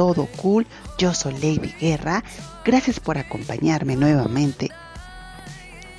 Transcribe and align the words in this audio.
Todo 0.00 0.24
Cool. 0.40 0.66
Yo 0.96 1.12
soy 1.12 1.34
Lady 1.34 1.74
Guerra. 1.78 2.24
Gracias 2.64 2.98
por 2.98 3.18
acompañarme 3.18 3.96
nuevamente. 3.96 4.70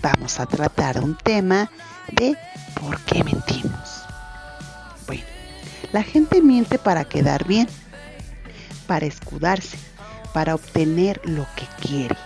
Vamos 0.01 0.39
a 0.39 0.47
tratar 0.47 1.03
un 1.03 1.15
tema 1.15 1.69
de 2.11 2.35
por 2.81 2.99
qué 3.01 3.23
mentimos. 3.23 4.01
Bueno, 5.05 5.21
la 5.91 6.01
gente 6.01 6.41
miente 6.41 6.79
para 6.79 7.05
quedar 7.05 7.45
bien, 7.45 7.67
para 8.87 9.05
escudarse, 9.05 9.77
para 10.33 10.55
obtener 10.55 11.21
lo 11.23 11.45
que 11.55 11.67
quiere, 11.87 12.17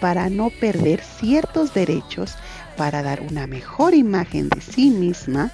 para 0.00 0.28
no 0.28 0.50
perder 0.50 1.04
ciertos 1.04 1.72
derechos, 1.72 2.34
para 2.76 3.04
dar 3.04 3.20
una 3.20 3.46
mejor 3.46 3.94
imagen 3.94 4.48
de 4.48 4.60
sí 4.60 4.90
misma, 4.90 5.52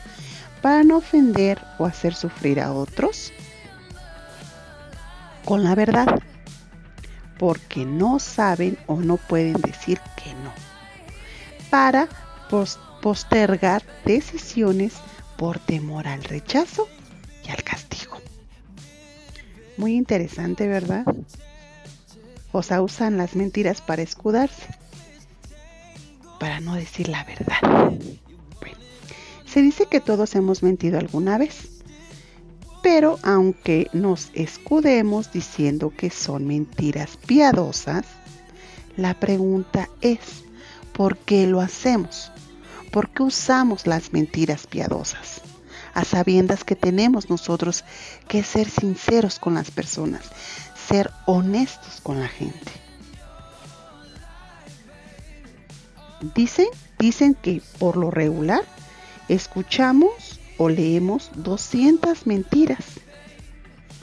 para 0.62 0.82
no 0.82 0.96
ofender 0.96 1.60
o 1.76 1.84
hacer 1.84 2.14
sufrir 2.14 2.58
a 2.58 2.72
otros 2.72 3.34
con 5.46 5.62
la 5.62 5.76
verdad, 5.76 6.20
porque 7.38 7.86
no 7.86 8.18
saben 8.18 8.76
o 8.86 8.96
no 8.96 9.16
pueden 9.16 9.54
decir 9.62 10.00
que 10.22 10.34
no, 10.34 10.52
para 11.70 12.08
postergar 13.00 13.84
decisiones 14.04 14.94
por 15.38 15.60
temor 15.60 16.08
al 16.08 16.24
rechazo 16.24 16.88
y 17.46 17.50
al 17.50 17.62
castigo. 17.62 18.18
Muy 19.76 19.94
interesante, 19.94 20.66
¿verdad? 20.66 21.04
O 22.50 22.62
sea, 22.62 22.82
usan 22.82 23.16
las 23.16 23.36
mentiras 23.36 23.80
para 23.80 24.02
escudarse, 24.02 24.66
para 26.40 26.58
no 26.58 26.74
decir 26.74 27.08
la 27.08 27.22
verdad. 27.22 27.92
se 29.46 29.62
dice 29.62 29.86
que 29.86 30.00
todos 30.00 30.34
hemos 30.34 30.64
mentido 30.64 30.98
alguna 30.98 31.38
vez 31.38 31.75
pero 32.86 33.18
aunque 33.24 33.90
nos 33.92 34.30
escudemos 34.32 35.32
diciendo 35.32 35.92
que 35.96 36.08
son 36.08 36.46
mentiras 36.46 37.16
piadosas, 37.26 38.04
la 38.96 39.18
pregunta 39.18 39.88
es, 40.02 40.20
¿por 40.92 41.18
qué 41.18 41.48
lo 41.48 41.60
hacemos? 41.60 42.30
¿Por 42.92 43.10
qué 43.10 43.24
usamos 43.24 43.88
las 43.88 44.12
mentiras 44.12 44.68
piadosas? 44.68 45.40
A 45.94 46.04
sabiendas 46.04 46.62
que 46.62 46.76
tenemos 46.76 47.28
nosotros 47.28 47.84
que 48.28 48.44
ser 48.44 48.70
sinceros 48.70 49.40
con 49.40 49.54
las 49.54 49.72
personas, 49.72 50.22
ser 50.88 51.10
honestos 51.26 52.00
con 52.00 52.20
la 52.20 52.28
gente. 52.28 52.70
Dicen, 56.36 56.68
dicen 57.00 57.34
que 57.34 57.60
por 57.80 57.96
lo 57.96 58.12
regular 58.12 58.62
escuchamos 59.28 60.38
o 60.58 60.68
leemos 60.68 61.30
200 61.34 62.26
mentiras. 62.26 62.84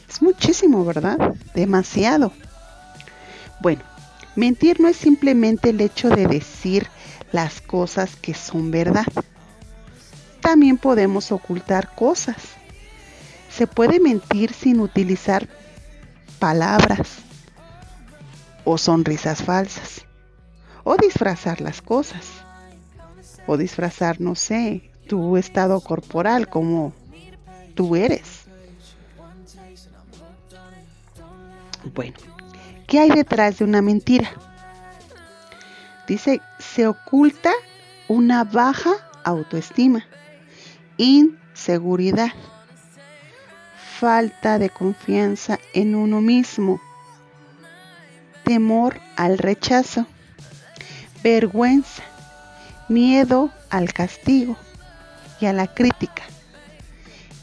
Es 0.10 0.22
muchísimo, 0.22 0.86
¿verdad? 0.86 1.34
Demasiado. 1.56 2.32
Bueno, 3.62 3.82
mentir 4.36 4.80
no 4.80 4.88
es 4.88 4.98
simplemente 4.98 5.70
el 5.70 5.82
hecho 5.82 6.10
de 6.10 6.28
decir 6.28 6.88
las 7.32 7.62
cosas 7.62 8.16
que 8.16 8.34
son 8.34 8.72
verdad. 8.72 9.08
También 10.42 10.78
podemos 10.78 11.32
ocultar 11.32 11.96
cosas. 11.96 12.36
Se 13.50 13.66
puede 13.66 14.00
mentir 14.00 14.54
sin 14.54 14.80
utilizar 14.80 15.48
palabras 16.40 17.20
o 18.66 18.78
sonrisas 18.78 19.42
falsas. 19.42 20.06
O 20.84 20.98
disfrazar 20.98 21.62
las 21.62 21.82
cosas. 21.82 22.26
O 23.48 23.58
disfrazar, 23.58 24.20
no 24.20 24.36
sé, 24.36 24.93
tu 25.08 25.38
estado 25.38 25.80
corporal, 25.82 26.48
como 26.50 26.94
tú 27.76 27.96
eres. 27.96 28.44
Bueno, 31.94 32.18
¿qué 32.88 33.00
hay 33.00 33.10
detrás 33.10 33.60
de 33.60 33.66
una 33.66 33.82
mentira? 33.82 34.32
Dice, 36.08 36.42
se 36.60 36.88
oculta 36.88 37.52
una 38.08 38.44
baja 38.44 38.92
autoestima, 39.24 40.06
inseguridad, 40.98 42.32
falta 44.00 44.60
de 44.60 44.70
confianza 44.70 45.60
en 45.74 45.96
uno 45.96 46.22
mismo, 46.22 46.82
temor 48.44 49.00
al 49.16 49.38
rechazo, 49.38 50.06
vergüenza, 51.24 52.04
miedo 52.90 53.50
al 53.70 53.94
castigo, 53.94 54.58
a 55.46 55.54
la 55.54 55.74
crítica. 55.74 56.24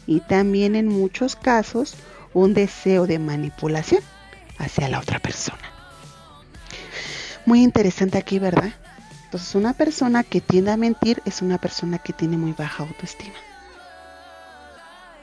Y 0.07 0.21
también 0.21 0.75
en 0.75 0.89
muchos 0.89 1.37
casos 1.37 1.95
un 2.35 2.55
deseo 2.55 3.07
de 3.07 3.19
manipulación 3.19 4.03
hacia 4.59 4.89
la 4.89 5.01
otra 5.01 5.19
persona. 5.19 5.63
Muy 7.47 7.63
interesante 7.63 8.19
aquí, 8.19 8.39
¿verdad? 8.39 8.73
Entonces 9.25 9.55
una 9.55 9.73
persona 9.73 10.25
que 10.25 10.41
tiende 10.41 10.73
a 10.73 10.77
mentir 10.77 11.23
es 11.25 11.43
una 11.43 11.59
persona 11.59 11.99
que 11.99 12.13
tiene 12.13 12.37
muy 12.37 12.53
baja 12.53 12.83
autoestima. 12.83 13.35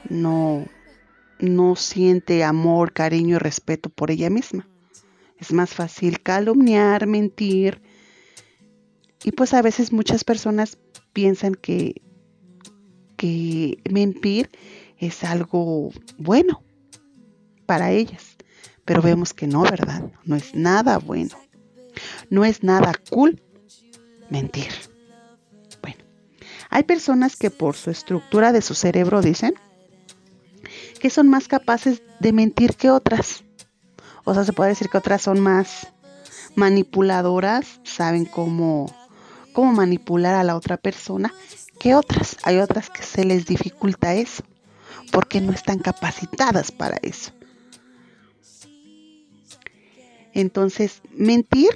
No, 0.08 0.66
no 1.38 1.76
siente 1.76 2.42
amor, 2.44 2.92
cariño 2.92 3.36
y 3.36 3.38
respeto 3.38 3.90
por 3.90 4.10
ella 4.10 4.30
misma. 4.30 4.66
Es 5.38 5.52
más 5.52 5.70
fácil 5.70 6.20
calumniar, 6.22 7.06
mentir. 7.06 7.82
Y 9.22 9.32
pues 9.32 9.54
a 9.54 9.62
veces 9.62 9.92
muchas 9.92 10.24
personas 10.24 10.78
piensan 11.12 11.54
que 11.54 12.00
que 13.18 13.82
mentir 13.90 14.48
es 14.96 15.24
algo 15.24 15.90
bueno 16.16 16.62
para 17.66 17.90
ellas. 17.90 18.38
Pero 18.86 19.02
vemos 19.02 19.34
que 19.34 19.46
no, 19.46 19.62
¿verdad? 19.62 20.10
No 20.24 20.36
es 20.36 20.54
nada 20.54 20.96
bueno. 20.96 21.36
No 22.30 22.46
es 22.46 22.62
nada 22.62 22.92
cool 23.10 23.42
mentir. 24.30 24.70
Bueno, 25.82 25.98
hay 26.70 26.84
personas 26.84 27.36
que 27.36 27.50
por 27.50 27.76
su 27.76 27.90
estructura 27.90 28.52
de 28.52 28.62
su 28.62 28.74
cerebro 28.74 29.20
dicen 29.20 29.52
que 30.98 31.10
son 31.10 31.28
más 31.28 31.48
capaces 31.48 32.02
de 32.20 32.32
mentir 32.32 32.74
que 32.74 32.90
otras. 32.90 33.44
O 34.24 34.32
sea, 34.32 34.44
se 34.44 34.52
puede 34.52 34.70
decir 34.70 34.88
que 34.88 34.98
otras 34.98 35.22
son 35.22 35.40
más 35.40 35.88
manipuladoras, 36.54 37.80
saben 37.84 38.24
cómo, 38.24 38.86
cómo 39.52 39.72
manipular 39.72 40.34
a 40.34 40.44
la 40.44 40.56
otra 40.56 40.76
persona 40.76 41.32
que 41.78 41.94
otras. 41.94 42.36
Hay 42.42 42.58
otras 42.58 42.90
que 42.90 43.02
se 43.02 43.24
les 43.24 43.46
dificulta 43.46 44.14
eso, 44.14 44.42
porque 45.12 45.40
no 45.40 45.52
están 45.52 45.78
capacitadas 45.78 46.72
para 46.72 46.98
eso. 47.02 47.32
Entonces, 50.34 51.02
mentir 51.10 51.70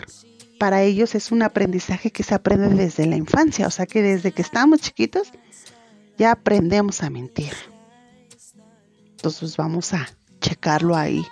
para 0.59 0.83
ellos 0.83 1.15
es 1.17 1.33
un 1.33 1.43
aprendizaje 1.43 2.13
que 2.13 2.23
se 2.23 2.35
aprende 2.35 2.69
desde 2.69 3.07
la 3.07 3.17
infancia, 3.17 3.67
o 3.67 3.71
sea 3.71 3.87
que 3.87 4.03
desde 4.03 4.31
que 4.31 4.43
estamos 4.43 4.81
chiquitos 4.81 5.33
ya 6.19 6.31
aprendemos 6.31 7.03
a 7.03 7.11
mentir. 7.11 7.53
Entonces 9.11 9.57
vamos 9.57 9.93
a 9.93 10.09
checarlo 10.41 10.97
ahí. 10.97 11.25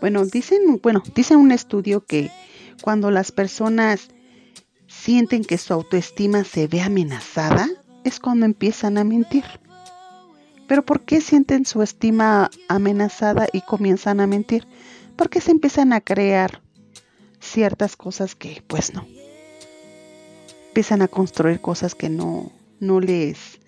Bueno, 0.00 0.24
dicen, 0.24 0.80
bueno, 0.82 1.02
dicen 1.14 1.38
un 1.38 1.52
estudio 1.52 2.04
que 2.04 2.30
cuando 2.82 3.10
las 3.10 3.30
personas 3.30 4.08
sienten 5.00 5.44
que 5.44 5.56
su 5.56 5.72
autoestima 5.72 6.44
se 6.44 6.66
ve 6.66 6.82
amenazada, 6.82 7.68
es 8.04 8.20
cuando 8.20 8.44
empiezan 8.44 8.98
a 8.98 9.04
mentir. 9.04 9.44
Pero 10.68 10.84
¿por 10.84 11.00
qué 11.00 11.20
sienten 11.20 11.64
su 11.64 11.82
estima 11.82 12.50
amenazada 12.68 13.48
y 13.52 13.62
comienzan 13.62 14.20
a 14.20 14.26
mentir? 14.26 14.68
Porque 15.16 15.40
se 15.40 15.50
empiezan 15.52 15.92
a 15.92 16.00
crear 16.00 16.60
ciertas 17.40 17.96
cosas 17.96 18.34
que 18.34 18.62
pues 18.66 18.92
no. 18.92 19.06
Empiezan 20.68 21.02
a 21.02 21.08
construir 21.08 21.60
cosas 21.60 21.94
que 21.94 22.08
no, 22.08 22.52
no 22.78 23.00
les 23.00 23.58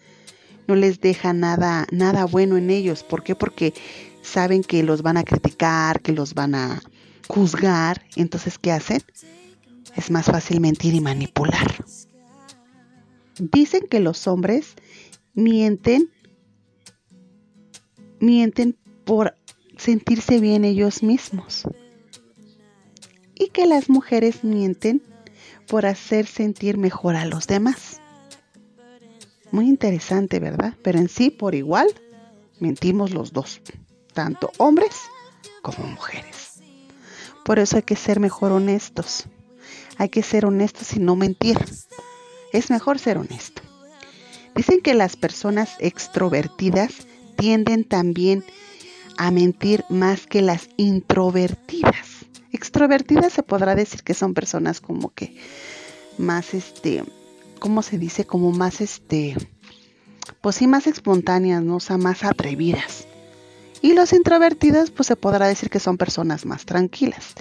no 0.69 0.77
les 0.77 1.01
deja 1.01 1.33
nada 1.33 1.87
nada 1.91 2.27
bueno 2.27 2.57
en 2.57 2.71
ellos. 2.71 3.03
¿Por 3.03 3.25
qué? 3.25 3.35
Porque 3.35 3.75
saben 4.23 4.63
que 4.63 4.83
los 4.83 5.03
van 5.03 5.17
a 5.17 5.25
criticar, 5.25 6.01
que 6.01 6.13
los 6.13 6.35
van 6.35 6.55
a 6.55 6.83
juzgar. 7.27 8.03
Entonces, 8.17 8.59
¿qué 8.59 8.71
hacen? 8.71 9.03
Es 9.97 10.11
más 10.11 10.27
fácil 10.27 10.61
mentir 10.61 10.95
y 10.95 11.01
manipular. 11.01 11.85
Dicen 13.39 13.87
que 13.89 14.01
los 14.01 14.27
hombres 14.27 14.75
mienten 15.35 16.11
mienten 18.21 18.79
por 19.05 19.35
sentirse 19.77 20.39
bien 20.39 20.65
ellos 20.65 21.03
mismos 21.03 21.65
y 23.35 23.49
que 23.49 23.67
las 23.67 23.89
mujeres 23.89 24.45
mienten 24.45 25.03
por 25.67 25.87
hacer 25.87 26.27
sentir 26.27 26.79
mejor 26.79 27.17
a 27.17 27.25
los 27.25 27.47
demás. 27.47 28.01
Muy 29.51 29.67
interesante, 29.69 30.39
¿verdad? 30.39 30.75
Pero 30.83 30.99
en 30.99 31.09
sí, 31.09 31.31
por 31.31 31.55
igual, 31.55 31.89
mentimos 32.61 33.11
los 33.13 33.33
dos, 33.33 33.61
tanto 34.15 34.53
hombres 34.59 35.03
como 35.61 35.87
mujeres. 35.89 36.63
Por 37.45 37.59
eso 37.59 37.77
hay 37.77 37.83
que 37.83 37.97
ser 37.97 38.21
mejor 38.21 38.53
honestos. 38.53 39.27
Hay 40.03 40.09
que 40.09 40.25
ser 40.25 40.47
honestos 40.47 40.95
y 40.95 40.99
no 40.99 41.15
mentir. 41.15 41.57
Es 42.53 42.71
mejor 42.71 42.99
ser 42.99 43.19
honesto. 43.19 43.63
Dicen 44.57 44.81
que 44.81 44.95
las 44.95 45.15
personas 45.15 45.77
extrovertidas 45.79 47.07
tienden 47.37 47.85
también 47.85 48.45
a 49.17 49.31
mentir 49.31 49.85
más 49.91 50.27
que 50.27 50.43
las 50.43 50.69
introvertidas 50.77 52.27
extrovertidas 52.53 53.33
se 53.33 53.45
podrá 53.45 53.77
decir 53.77 54.03
que 54.03 54.13
son 54.13 54.35
personas 54.35 54.81
como 54.81 55.15
que 55.15 55.37
más 56.19 56.53
este, 56.53 57.05
¿cómo 57.61 57.83
se 57.83 57.97
dice? 57.97 58.25
Como 58.25 58.51
más 58.51 58.81
este, 58.81 59.37
pues 60.41 60.57
sí, 60.57 60.67
más 60.67 60.89
espontáneas, 60.89 61.63
¿no? 61.63 61.77
O 61.77 61.81
sea, 61.81 61.97
más 61.97 62.25
atrevidas. 62.25 63.07
Y 63.83 63.93
los 63.93 64.13
introvertidos, 64.13 64.91
pues 64.91 65.07
se 65.07 65.15
podrá 65.15 65.47
decir 65.47 65.71
que 65.71 65.79
son 65.79 65.97
personas 65.97 66.45
más 66.45 66.67
tranquilas. 66.67 67.35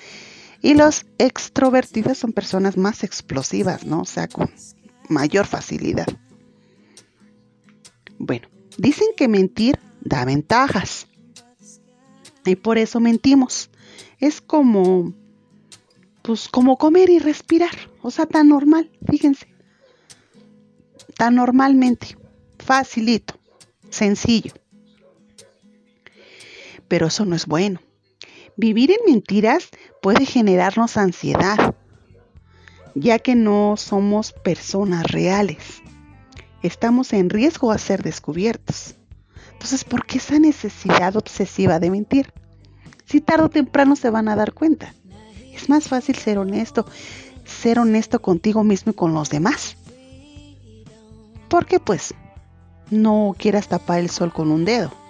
Y 0.62 0.76
los 0.76 1.06
extrovertidos 1.18 2.18
son 2.18 2.34
personas 2.34 2.78
más 2.78 3.04
explosivas, 3.04 3.86
¿no? 3.86 4.02
O 4.02 4.06
sea, 4.06 4.28
con 4.28 4.52
mayor 5.10 5.46
facilidad. 5.48 6.08
Bueno, 8.20 8.48
dicen 8.78 9.08
que 9.18 9.28
mentir 9.28 9.80
da 10.02 10.26
ventajas. 10.26 11.08
Y 12.46 12.56
por 12.56 12.78
eso 12.78 13.00
mentimos 13.00 13.70
es 14.20 14.40
como, 14.40 15.14
pues 16.22 16.48
como 16.48 16.78
comer 16.78 17.10
y 17.10 17.20
respirar, 17.20 17.76
o 18.02 18.12
sea, 18.12 18.26
tan 18.26 18.50
normal, 18.50 18.92
fíjense, 19.10 19.48
tan 21.18 21.36
normalmente, 21.36 22.18
facilito, 22.60 23.40
sencillo. 23.90 24.54
Pero 26.88 27.08
eso 27.08 27.26
no 27.26 27.36
es 27.36 27.46
bueno. 27.46 27.80
Vivir 28.62 28.92
en 28.92 29.12
mentiras 29.12 29.70
puede 30.04 30.24
generarnos 30.24 30.96
ansiedad, 30.96 31.74
ya 32.94 33.18
que 33.18 33.34
no 33.34 33.74
somos 33.76 34.34
personas 34.34 35.12
reales. 35.12 35.82
Estamos 36.62 37.12
en 37.12 37.32
riesgo 37.32 37.72
a 37.72 37.80
ser 37.80 38.04
descubiertos. 38.04 38.98
Entonces, 39.54 39.84
¿por 39.84 40.06
qué 40.06 40.20
esa 40.20 40.38
necesidad 40.38 41.16
obsesiva 41.16 41.80
de 41.80 41.90
mentir? 41.90 42.32
si 43.06 43.20
tarde 43.20 43.46
o 43.46 43.50
temprano 43.50 43.96
se 43.96 44.12
van 44.12 44.28
a 44.28 44.36
dar 44.36 44.54
cuenta. 44.54 44.94
Es 45.52 45.68
más 45.68 45.88
fácil 45.88 46.16
ser 46.16 46.38
honesto, 46.38 46.86
ser 47.44 47.80
honesto 47.80 48.22
contigo 48.22 48.64
mismo 48.64 48.92
y 48.92 48.96
con 48.96 49.16
los 49.16 49.32
demás. 49.32 49.76
Porque 51.50 51.80
pues 51.80 52.14
no 52.92 53.36
quieras 53.40 53.70
tapar 53.70 54.02
el 54.02 54.12
sol 54.12 54.32
con 54.32 54.52
un 54.52 54.66
dedo. 54.66 55.01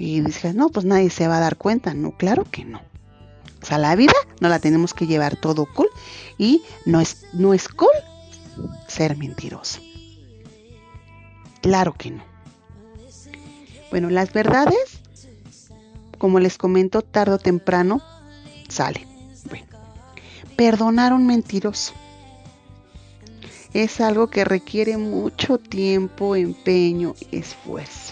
Y 0.00 0.22
dices, 0.22 0.54
no, 0.54 0.70
pues 0.70 0.86
nadie 0.86 1.10
se 1.10 1.28
va 1.28 1.36
a 1.36 1.40
dar 1.40 1.58
cuenta. 1.58 1.92
No, 1.92 2.12
claro 2.12 2.46
que 2.50 2.64
no. 2.64 2.80
O 3.62 3.66
sea, 3.66 3.76
la 3.76 3.94
vida 3.96 4.14
no 4.40 4.48
la 4.48 4.58
tenemos 4.58 4.94
que 4.94 5.06
llevar 5.06 5.36
todo 5.36 5.66
cool 5.66 5.88
y 6.38 6.62
no 6.86 7.02
es, 7.02 7.26
no 7.34 7.52
es 7.52 7.68
cool 7.68 7.90
ser 8.88 9.18
mentiroso. 9.18 9.82
Claro 11.60 11.92
que 11.92 12.12
no. 12.12 12.24
Bueno, 13.90 14.08
las 14.08 14.32
verdades 14.32 15.00
como 16.16 16.40
les 16.40 16.56
comento, 16.56 17.02
tarde 17.02 17.34
o 17.34 17.38
temprano 17.38 18.00
sale. 18.68 19.06
Bueno, 19.50 19.66
perdonar 20.56 21.12
a 21.12 21.14
un 21.14 21.26
mentiroso 21.26 21.92
es 23.74 24.00
algo 24.00 24.28
que 24.28 24.46
requiere 24.46 24.96
mucho 24.96 25.58
tiempo, 25.58 26.36
empeño 26.36 27.14
esfuerzo. 27.32 28.09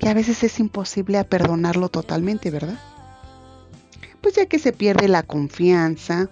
Y 0.00 0.08
a 0.08 0.14
veces 0.14 0.42
es 0.44 0.60
imposible 0.60 1.22
perdonarlo 1.24 1.88
totalmente, 1.88 2.50
¿verdad? 2.50 2.78
Pues 4.20 4.34
ya 4.34 4.46
que 4.46 4.58
se 4.58 4.72
pierde 4.72 5.08
la 5.08 5.22
confianza. 5.22 6.28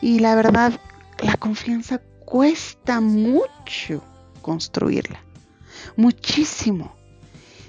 Y 0.00 0.20
la 0.20 0.34
verdad, 0.34 0.80
la 1.22 1.36
confianza 1.36 2.00
cuesta 2.24 3.00
mucho 3.00 4.02
construirla. 4.42 5.20
Muchísimo. 5.96 6.94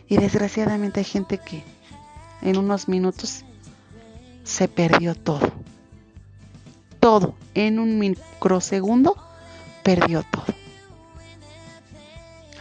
Y 0.07 0.17
desgraciadamente 0.17 0.99
hay 0.99 1.05
gente 1.05 1.37
que 1.37 1.63
en 2.41 2.57
unos 2.57 2.87
minutos 2.87 3.45
se 4.43 4.67
perdió 4.67 5.15
todo. 5.15 5.51
Todo. 6.99 7.35
En 7.53 7.79
un 7.79 7.97
microsegundo 7.99 9.15
perdió 9.83 10.23
todo. 10.31 10.50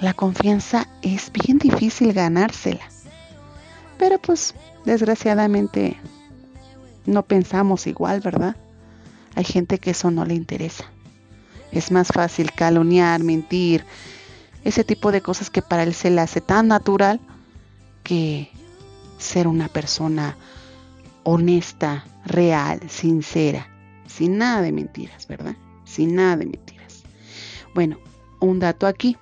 La 0.00 0.14
confianza 0.14 0.88
es 1.02 1.30
bien 1.30 1.58
difícil 1.58 2.14
ganársela. 2.14 2.88
Pero 3.98 4.18
pues 4.18 4.54
desgraciadamente 4.86 5.96
no 7.04 7.22
pensamos 7.22 7.86
igual, 7.86 8.20
¿verdad? 8.20 8.56
Hay 9.34 9.44
gente 9.44 9.78
que 9.78 9.90
eso 9.90 10.10
no 10.10 10.24
le 10.24 10.34
interesa. 10.34 10.84
Es 11.70 11.90
más 11.90 12.08
fácil 12.08 12.50
calumniar, 12.52 13.22
mentir, 13.22 13.84
ese 14.64 14.84
tipo 14.84 15.12
de 15.12 15.20
cosas 15.20 15.50
que 15.50 15.62
para 15.62 15.82
él 15.82 15.94
se 15.94 16.10
le 16.10 16.20
hace 16.20 16.40
tan 16.40 16.68
natural 16.68 17.20
que 18.02 18.50
ser 19.18 19.46
una 19.46 19.68
persona 19.68 20.36
honesta, 21.24 22.04
real, 22.24 22.80
sincera, 22.88 23.68
sin 24.06 24.38
nada 24.38 24.62
de 24.62 24.72
mentiras, 24.72 25.26
¿verdad? 25.26 25.56
Sin 25.84 26.14
nada 26.14 26.36
de 26.38 26.46
mentiras. 26.46 27.02
Bueno, 27.74 27.98
un 28.40 28.58
dato 28.58 28.86
aquí. 28.86 29.16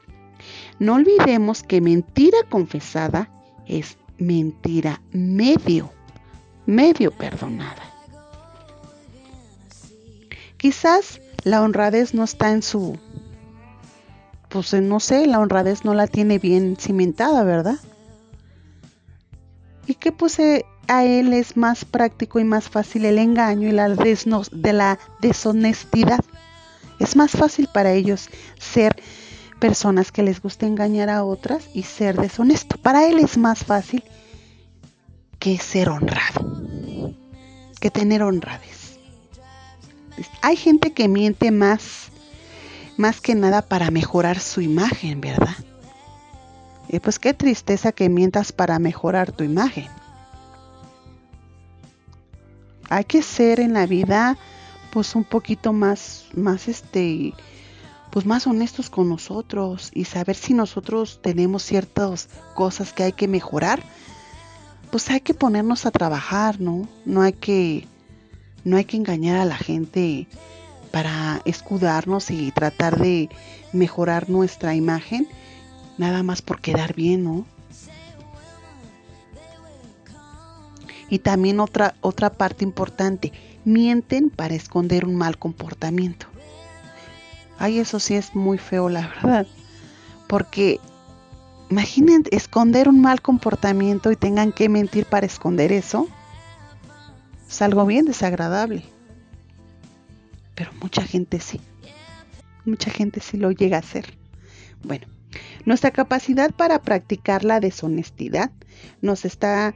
No 0.79 0.95
olvidemos 0.95 1.63
que 1.63 1.81
mentira 1.81 2.39
confesada 2.49 3.31
es 3.67 3.99
mentira 4.19 5.01
medio, 5.13 5.91
medio 6.67 7.11
perdonada. 7.11 7.83
Quizás 10.57 11.21
la 11.45 11.63
honradez 11.63 12.15
no 12.15 12.25
está 12.25 12.51
en 12.51 12.63
su, 12.63 12.99
pues 14.49 14.73
no 14.75 15.01
sé, 15.01 15.27
la 15.27 15.39
honradez 15.39 15.85
no 15.85 15.95
la 15.95 16.07
tiene 16.07 16.39
bien 16.39 16.77
cimentada, 16.77 17.45
¿verdad? 17.45 17.79
y 19.89 19.95
que 19.95 20.13
pues 20.13 20.39
a 20.87 21.05
él 21.05 21.33
es 21.33 21.57
más 21.57 21.87
práctico 21.87 22.39
y 22.39 22.45
más 22.45 22.69
fácil 22.69 23.07
el 23.07 23.19
engaño 23.19 23.69
y 23.69 23.73
la 23.73 23.89
de 23.89 24.73
la 24.75 24.99
deshonestidad. 25.21 26.21
Es 27.01 27.17
más 27.17 27.33
fácil 27.33 27.69
para 27.73 27.93
ellos 27.93 28.29
ser 28.59 28.95
personas 29.59 30.13
que 30.13 30.23
les 30.23 30.41
gusta 30.41 30.67
engañar 30.67 31.11
a 31.11 31.25
otras 31.25 31.69
y 31.75 31.83
ser 31.83 32.17
deshonesto. 32.17 32.77
Para 32.79 33.07
él 33.07 33.19
es 33.19 33.37
más 33.37 33.65
fácil 33.65 34.03
que 35.39 35.59
ser 35.59 35.89
honrado, 35.89 36.63
que 37.81 37.91
tener 37.91 38.23
honradez. 38.23 38.99
Hay 40.43 40.57
gente 40.57 40.93
que 40.93 41.09
miente 41.09 41.51
más, 41.51 42.09
más 42.97 43.21
que 43.21 43.35
nada 43.35 43.63
para 43.63 43.91
mejorar 43.91 44.41
su 44.41 44.61
imagen, 44.61 45.21
¿verdad? 45.21 45.57
Y 46.89 47.01
pues 47.01 47.19
qué 47.19 47.35
tristeza 47.35 47.93
que 47.93 48.09
mientas 48.09 48.51
para 48.53 48.79
mejorar 48.79 49.31
tu 49.33 49.45
imagen. 49.45 49.87
Hay 52.89 53.05
que 53.05 53.23
ser 53.23 53.61
en 53.61 53.75
la 53.75 53.87
vida 53.87 54.39
pues 54.91 55.15
un 55.15 55.25
poquito 55.25 55.73
más, 55.75 56.25
más 56.35 56.67
este, 56.67 57.35
pues 58.11 58.27
más 58.27 58.47
honestos 58.47 58.91
con 58.91 59.09
nosotros 59.09 59.91
y 59.95 60.05
saber 60.05 60.37
si 60.37 60.55
nosotros 60.55 61.21
tenemos 61.23 61.63
ciertas 61.63 62.29
cosas 62.55 62.93
que 62.93 63.03
hay 63.05 63.13
que 63.13 63.29
mejorar, 63.29 63.83
pues 64.91 65.11
hay 65.11 65.21
que 65.21 65.35
ponernos 65.35 65.87
a 65.87 65.91
trabajar, 65.91 66.61
¿no? 66.61 66.89
No 67.05 67.23
hay 67.23 67.35
que 67.35 67.87
no 68.65 68.77
hay 68.77 68.85
que 68.85 68.97
engañar 68.97 69.39
a 69.39 69.45
la 69.45 69.57
gente 69.57 70.27
para 70.91 71.41
escudarnos 71.45 72.31
y 72.31 72.51
tratar 72.53 72.99
de 72.99 73.29
mejorar 73.73 74.31
nuestra 74.31 74.75
imagen 74.75 75.29
nada 75.99 76.23
más 76.23 76.43
por 76.43 76.61
quedar 76.61 76.95
bien, 76.95 77.25
¿no? 77.25 77.47
Y 81.11 81.21
también 81.21 81.61
otra 81.61 81.95
otra 82.01 82.31
parte 82.31 82.65
importante, 82.65 83.33
mienten 83.65 84.31
para 84.31 84.55
esconder 84.55 85.05
un 85.05 85.17
mal 85.17 85.39
comportamiento. 85.39 86.27
Ay, 87.59 87.79
eso 87.79 87.99
sí 88.01 88.15
es 88.15 88.35
muy 88.35 88.59
feo, 88.59 88.89
la 88.89 89.09
verdad. 89.09 89.47
Porque 90.27 90.81
imaginen 91.71 92.25
esconder 92.31 92.89
un 92.89 93.01
mal 93.01 93.21
comportamiento 93.21 94.13
y 94.13 94.17
tengan 94.17 94.53
que 94.53 94.69
mentir 94.69 95.07
para 95.07 95.27
esconder 95.27 95.73
eso. 95.73 96.09
Es 97.49 97.63
algo 97.63 97.85
bien 97.87 98.05
desagradable. 98.05 98.85
Pero 100.55 100.71
mucha 100.81 101.03
gente 101.03 101.41
sí. 101.41 101.61
Mucha 102.65 102.91
gente 102.91 103.21
sí 103.21 103.37
lo 103.37 103.51
llega 103.51 103.77
a 103.77 103.81
hacer. 103.81 104.17
Bueno, 104.83 105.07
nuestra 105.65 105.91
capacidad 105.91 106.53
para 106.53 106.83
practicar 106.83 107.45
la 107.45 107.61
deshonestidad 107.61 108.51
nos 109.01 109.25
está 109.25 109.75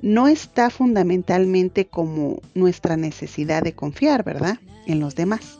no 0.00 0.28
está 0.28 0.70
fundamentalmente 0.70 1.86
como 1.86 2.40
nuestra 2.54 2.96
necesidad 2.96 3.62
de 3.62 3.74
confiar, 3.74 4.22
¿verdad? 4.22 4.58
En 4.86 5.00
los 5.00 5.16
demás. 5.16 5.57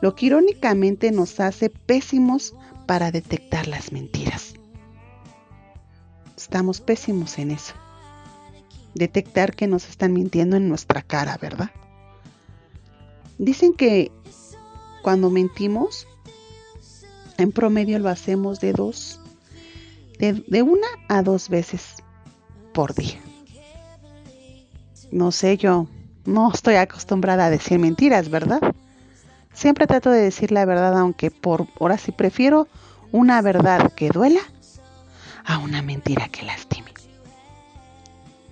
Lo 0.00 0.14
que 0.14 0.26
irónicamente 0.26 1.10
nos 1.10 1.40
hace 1.40 1.70
pésimos 1.70 2.54
para 2.86 3.10
detectar 3.10 3.68
las 3.68 3.92
mentiras. 3.92 4.54
Estamos 6.36 6.80
pésimos 6.80 7.38
en 7.38 7.50
eso. 7.50 7.74
Detectar 8.94 9.54
que 9.54 9.66
nos 9.66 9.88
están 9.88 10.12
mintiendo 10.12 10.56
en 10.56 10.68
nuestra 10.68 11.02
cara, 11.02 11.38
¿verdad? 11.40 11.70
Dicen 13.38 13.74
que 13.74 14.10
cuando 15.02 15.30
mentimos, 15.30 16.06
en 17.38 17.52
promedio 17.52 17.98
lo 17.98 18.08
hacemos 18.08 18.60
de 18.60 18.72
dos, 18.72 19.20
de, 20.18 20.32
de 20.32 20.62
una 20.62 20.86
a 21.08 21.22
dos 21.22 21.48
veces 21.48 21.96
por 22.72 22.94
día 22.94 23.20
no 25.10 25.32
sé, 25.32 25.56
yo 25.56 25.86
no 26.24 26.52
estoy 26.52 26.76
acostumbrada 26.76 27.46
a 27.46 27.50
decir 27.50 27.78
mentiras, 27.78 28.28
¿verdad? 28.28 28.60
Siempre 29.60 29.86
trato 29.86 30.10
de 30.10 30.22
decir 30.22 30.52
la 30.52 30.64
verdad, 30.64 30.98
aunque 30.98 31.30
por 31.30 31.66
ahora 31.78 31.98
sí 31.98 32.12
prefiero 32.12 32.66
una 33.12 33.42
verdad 33.42 33.92
que 33.92 34.08
duela 34.08 34.40
a 35.44 35.58
una 35.58 35.82
mentira 35.82 36.30
que 36.30 36.46
lastime. 36.46 36.94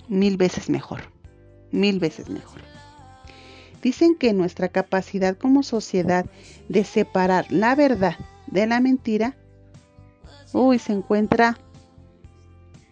Mil 0.07 0.37
veces 0.37 0.69
mejor, 0.69 1.11
mil 1.71 1.97
veces 1.97 2.29
mejor. 2.29 2.61
Dicen 3.81 4.17
que 4.19 4.33
nuestra 4.33 4.69
capacidad 4.69 5.35
como 5.35 5.63
sociedad 5.63 6.27
de 6.67 6.83
separar 6.83 7.47
la 7.49 7.73
verdad 7.73 8.15
de 8.45 8.67
la 8.67 8.79
mentira, 8.79 9.35
uy, 10.53 10.77
se 10.77 10.93
encuentra 10.93 11.57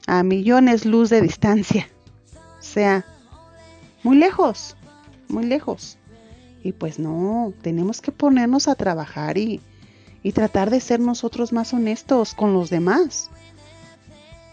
a 0.08 0.24
millones 0.24 0.88
luz 0.88 1.12
de 1.12 1.22
distancia. 1.22 1.88
O 2.60 2.64
sea, 2.64 3.06
muy 4.02 4.18
lejos, 4.18 4.76
muy 5.28 5.46
lejos. 5.46 5.97
Y 6.68 6.74
pues 6.74 7.00
no, 7.00 7.54
tenemos 7.62 8.02
que 8.02 8.12
ponernos 8.12 8.68
a 8.68 8.76
trabajar 8.76 9.38
y, 9.38 9.62
y 10.22 10.34
tratar 10.34 10.70
de 10.70 10.82
ser 10.82 11.00
nosotros 11.00 11.54
más 11.54 11.74
honestos 11.74 12.34
con 12.34 12.52
los 12.52 12.70
demás. 12.70 13.30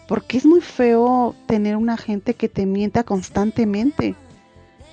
Porque 0.07 0.37
es 0.37 0.45
muy 0.45 0.61
feo 0.61 1.35
tener 1.45 1.75
una 1.75 1.97
gente 1.97 2.33
que 2.33 2.47
te 2.47 2.65
mienta 2.65 3.03
constantemente, 3.03 4.15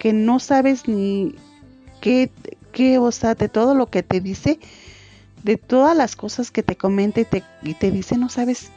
que 0.01 0.13
no 0.13 0.41
sabes 0.41 0.89
ni 0.89 1.37
qué, 2.01 2.33
qué, 2.73 2.99
o 2.99 3.13
sea, 3.13 3.37
de 3.37 3.49
todo 3.49 3.77
lo 3.77 3.87
que 3.87 4.03
te 4.03 4.21
dice, 4.21 4.59
de 5.45 5.59
todas 5.59 5.97
las 5.97 6.17
cosas 6.17 6.51
que 6.51 6.65
te 6.65 6.75
comenta 6.75 7.21
y 7.21 7.25
te, 7.25 7.45
y 7.63 7.75
te 7.75 7.93
dice, 7.93 8.19
no 8.19 8.31
sabes 8.31 8.73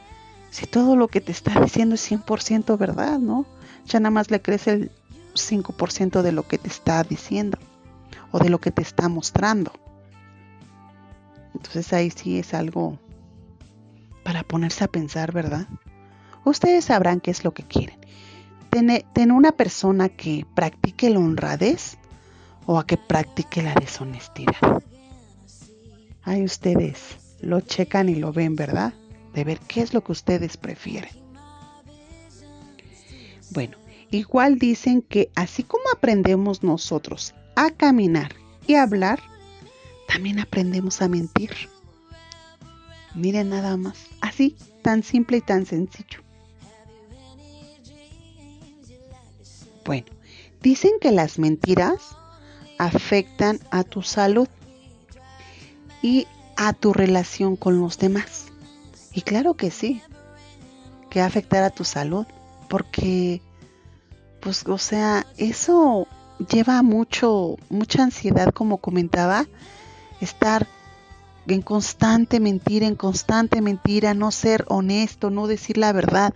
si 0.50 0.66
todo 0.66 0.94
lo 0.94 1.08
que 1.08 1.20
te 1.20 1.32
está 1.32 1.58
diciendo 1.60 1.96
es 1.96 2.12
100% 2.12 2.78
verdad, 2.78 3.18
¿no? 3.18 3.44
Ya 3.86 3.98
nada 3.98 4.12
más 4.12 4.30
le 4.30 4.40
crees 4.40 4.68
el 4.68 4.92
5% 5.34 6.22
de 6.22 6.30
lo 6.30 6.46
que 6.46 6.58
te 6.58 6.68
está 6.68 7.02
diciendo 7.02 7.58
o 8.30 8.38
de 8.38 8.50
lo 8.50 8.60
que 8.60 8.70
te 8.70 8.82
está 8.82 9.08
mostrando. 9.08 9.72
Entonces 11.54 11.92
ahí 11.92 12.10
sí 12.10 12.38
es 12.38 12.54
algo 12.54 12.98
para 14.24 14.42
ponerse 14.42 14.84
a 14.84 14.88
pensar, 14.88 15.32
¿verdad? 15.32 15.66
Ustedes 16.44 16.86
sabrán 16.86 17.20
qué 17.20 17.30
es 17.30 17.44
lo 17.44 17.52
que 17.54 17.62
quieren. 17.62 17.98
Tener, 18.70 19.04
una 19.32 19.52
persona 19.52 20.08
que 20.08 20.44
practique 20.54 21.08
la 21.08 21.18
honradez 21.18 21.96
o 22.66 22.78
a 22.78 22.86
que 22.86 22.96
practique 22.96 23.62
la 23.62 23.74
deshonestidad. 23.74 24.82
Ahí 26.22 26.44
ustedes 26.44 27.16
lo 27.40 27.60
checan 27.60 28.08
y 28.08 28.16
lo 28.16 28.32
ven, 28.32 28.56
¿verdad? 28.56 28.92
De 29.32 29.44
ver 29.44 29.60
qué 29.60 29.80
es 29.80 29.94
lo 29.94 30.02
que 30.02 30.12
ustedes 30.12 30.56
prefieren. 30.56 31.10
Bueno, 33.50 33.78
Igual 34.10 34.58
dicen 34.58 35.02
que 35.02 35.30
así 35.34 35.62
como 35.64 35.84
aprendemos 35.92 36.62
nosotros 36.62 37.34
a 37.56 37.70
caminar 37.70 38.32
y 38.66 38.76
hablar, 38.76 39.20
también 40.06 40.38
aprendemos 40.38 41.02
a 41.02 41.08
mentir. 41.08 41.50
Miren 43.14 43.48
nada 43.48 43.76
más, 43.76 43.98
así, 44.20 44.56
tan 44.82 45.02
simple 45.02 45.38
y 45.38 45.40
tan 45.40 45.66
sencillo. 45.66 46.20
Bueno, 49.84 50.06
dicen 50.62 50.92
que 51.00 51.12
las 51.12 51.38
mentiras 51.38 52.16
afectan 52.78 53.58
a 53.70 53.84
tu 53.84 54.02
salud 54.02 54.48
y 56.02 56.26
a 56.56 56.72
tu 56.72 56.92
relación 56.92 57.56
con 57.56 57.80
los 57.80 57.98
demás. 57.98 58.46
Y 59.12 59.22
claro 59.22 59.54
que 59.54 59.70
sí, 59.70 60.02
que 61.08 61.20
afectar 61.20 61.62
a 61.62 61.70
tu 61.70 61.84
salud, 61.84 62.26
porque 62.68 63.40
pues, 64.40 64.66
o 64.66 64.78
sea, 64.78 65.26
eso 65.38 66.06
lleva 66.38 66.82
mucho, 66.82 67.56
mucha 67.68 68.02
ansiedad, 68.02 68.52
como 68.52 68.78
comentaba, 68.78 69.46
estar 70.20 70.66
en 71.46 71.62
constante 71.62 72.40
mentira, 72.40 72.86
en 72.86 72.96
constante 72.96 73.60
mentira, 73.60 74.14
no 74.14 74.30
ser 74.30 74.64
honesto, 74.68 75.30
no 75.30 75.46
decir 75.46 75.78
la 75.78 75.92
verdad, 75.92 76.34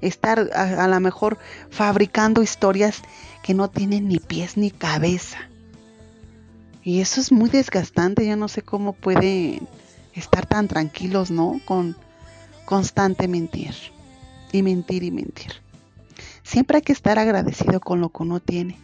estar 0.00 0.50
a, 0.54 0.84
a 0.84 0.88
lo 0.88 1.00
mejor 1.00 1.38
fabricando 1.70 2.42
historias 2.42 3.02
que 3.42 3.54
no 3.54 3.68
tienen 3.68 4.08
ni 4.08 4.18
pies 4.18 4.56
ni 4.56 4.70
cabeza. 4.70 5.38
Y 6.82 7.00
eso 7.00 7.20
es 7.20 7.32
muy 7.32 7.50
desgastante, 7.50 8.26
yo 8.26 8.36
no 8.36 8.48
sé 8.48 8.62
cómo 8.62 8.92
pueden 8.92 9.68
estar 10.14 10.46
tan 10.46 10.68
tranquilos, 10.68 11.30
¿no? 11.30 11.60
Con 11.64 11.96
constante 12.64 13.28
mentir 13.28 13.74
y 14.52 14.62
mentir 14.62 15.02
y 15.02 15.10
mentir. 15.10 15.52
Siempre 16.42 16.78
hay 16.78 16.82
que 16.82 16.92
estar 16.92 17.18
agradecido 17.18 17.80
con 17.80 18.00
lo 18.00 18.08
que 18.08 18.22
uno 18.22 18.40
tiene. 18.40 18.78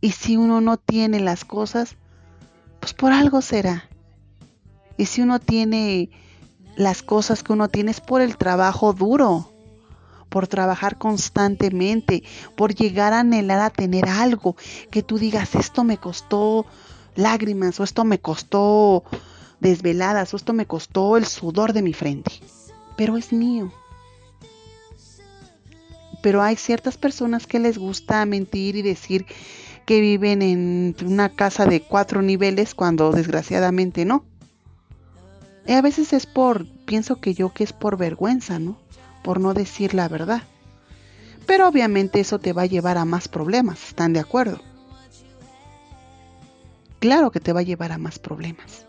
Y 0.00 0.12
si 0.12 0.36
uno 0.36 0.60
no 0.60 0.76
tiene 0.76 1.20
las 1.20 1.44
cosas, 1.44 1.96
pues 2.80 2.94
por 2.94 3.12
algo 3.12 3.40
será. 3.42 3.88
Y 4.96 5.06
si 5.06 5.22
uno 5.22 5.38
tiene 5.38 6.10
las 6.76 7.02
cosas 7.02 7.42
que 7.42 7.52
uno 7.52 7.68
tiene 7.68 7.90
es 7.90 8.00
por 8.00 8.20
el 8.20 8.36
trabajo 8.36 8.92
duro, 8.92 9.52
por 10.28 10.46
trabajar 10.46 10.98
constantemente, 10.98 12.22
por 12.56 12.74
llegar 12.74 13.12
a 13.12 13.20
anhelar 13.20 13.60
a 13.60 13.70
tener 13.70 14.08
algo 14.08 14.56
que 14.90 15.02
tú 15.02 15.18
digas, 15.18 15.54
esto 15.54 15.84
me 15.84 15.98
costó 15.98 16.66
lágrimas 17.14 17.80
o 17.80 17.84
esto 17.84 18.04
me 18.04 18.18
costó 18.18 19.04
desveladas 19.60 20.34
o 20.34 20.36
esto 20.36 20.52
me 20.52 20.66
costó 20.66 21.16
el 21.16 21.24
sudor 21.24 21.72
de 21.72 21.82
mi 21.82 21.94
frente, 21.94 22.32
pero 22.96 23.16
es 23.16 23.32
mío 23.32 23.72
pero 26.26 26.42
hay 26.42 26.56
ciertas 26.56 26.96
personas 26.96 27.46
que 27.46 27.60
les 27.60 27.78
gusta 27.78 28.26
mentir 28.26 28.74
y 28.74 28.82
decir 28.82 29.26
que 29.86 30.00
viven 30.00 30.42
en 30.42 30.94
una 31.04 31.30
casa 31.30 31.64
de 31.64 31.80
cuatro 31.80 32.20
niveles 32.20 32.74
cuando 32.74 33.12
desgraciadamente 33.12 34.04
no. 34.04 34.24
Y 35.66 35.72
a 35.72 35.82
veces 35.82 36.12
es 36.12 36.26
por, 36.26 36.66
pienso 36.84 37.16
que 37.20 37.34
yo 37.34 37.52
que 37.52 37.64
es 37.64 37.72
por 37.72 37.96
vergüenza, 37.96 38.58
¿no? 38.58 38.78
Por 39.24 39.40
no 39.40 39.54
decir 39.54 39.94
la 39.94 40.08
verdad. 40.08 40.42
Pero 41.46 41.68
obviamente 41.68 42.20
eso 42.20 42.38
te 42.38 42.52
va 42.52 42.62
a 42.62 42.66
llevar 42.66 42.98
a 42.98 43.04
más 43.04 43.28
problemas, 43.28 43.82
¿están 43.88 44.12
de 44.12 44.20
acuerdo? 44.20 44.60
Claro 46.98 47.30
que 47.30 47.40
te 47.40 47.52
va 47.52 47.60
a 47.60 47.64
llevar 47.64 47.92
a 47.92 47.98
más 47.98 48.18
problemas, 48.18 48.86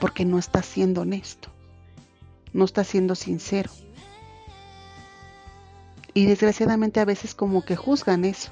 porque 0.00 0.24
no 0.24 0.38
estás 0.38 0.66
siendo 0.66 1.02
honesto, 1.02 1.48
no 2.52 2.64
estás 2.64 2.88
siendo 2.88 3.14
sincero 3.14 3.70
y 6.14 6.26
desgraciadamente 6.26 7.00
a 7.00 7.04
veces 7.04 7.34
como 7.34 7.64
que 7.64 7.76
juzgan 7.76 8.24
eso. 8.24 8.50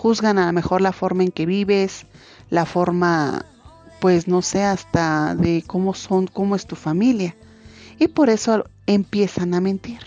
Juzgan 0.00 0.38
a 0.38 0.46
lo 0.46 0.52
mejor 0.54 0.80
la 0.80 0.92
forma 0.92 1.24
en 1.24 1.30
que 1.30 1.44
vives, 1.44 2.06
la 2.48 2.64
forma 2.64 3.44
pues 4.00 4.28
no 4.28 4.40
sé, 4.40 4.64
hasta 4.64 5.34
de 5.34 5.62
cómo 5.66 5.92
son, 5.92 6.26
cómo 6.26 6.56
es 6.56 6.66
tu 6.66 6.74
familia. 6.74 7.36
Y 7.98 8.08
por 8.08 8.30
eso 8.30 8.64
empiezan 8.86 9.52
a 9.52 9.60
mentir. 9.60 10.00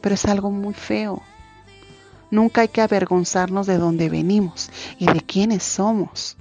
Pero 0.00 0.16
es 0.16 0.24
algo 0.24 0.50
muy 0.50 0.74
feo. 0.74 1.22
Nunca 2.32 2.62
hay 2.62 2.68
que 2.68 2.80
avergonzarnos 2.80 3.68
de 3.68 3.78
dónde 3.78 4.08
venimos 4.08 4.70
y 4.98 5.06
de 5.06 5.20
quiénes 5.20 5.62
somos. 5.62 6.36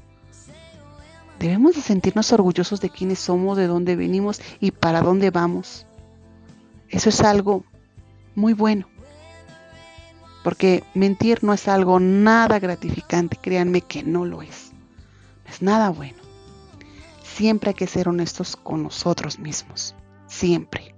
Debemos 1.38 1.76
de 1.76 1.82
sentirnos 1.82 2.34
orgullosos 2.34 2.82
de 2.82 2.90
quiénes 2.90 3.20
somos, 3.20 3.58
de 3.58 3.68
dónde 3.68 3.96
venimos 3.96 4.42
y 4.60 4.72
para 4.72 5.02
dónde 5.02 5.30
vamos. 5.30 5.86
Eso 6.90 7.10
es 7.10 7.22
algo 7.22 7.64
muy 8.34 8.54
bueno. 8.54 8.88
Porque 10.44 10.84
mentir 10.94 11.44
no 11.44 11.54
es 11.54 11.68
algo 11.68 12.00
nada 12.00 12.60
gratificante, 12.60 13.38
créanme 13.42 13.82
que 13.82 14.04
no 14.04 14.26
lo 14.26 14.42
es. 14.42 14.72
No 15.46 15.52
es 15.52 15.62
nada 15.62 15.90
bueno. 15.90 16.22
Siempre 17.24 17.70
hay 17.70 17.76
que 17.76 17.88
ser 17.88 18.10
honestos 18.10 18.56
con 18.56 18.84
nosotros 18.84 19.40
mismos. 19.40 19.96
Siempre. 20.28 20.93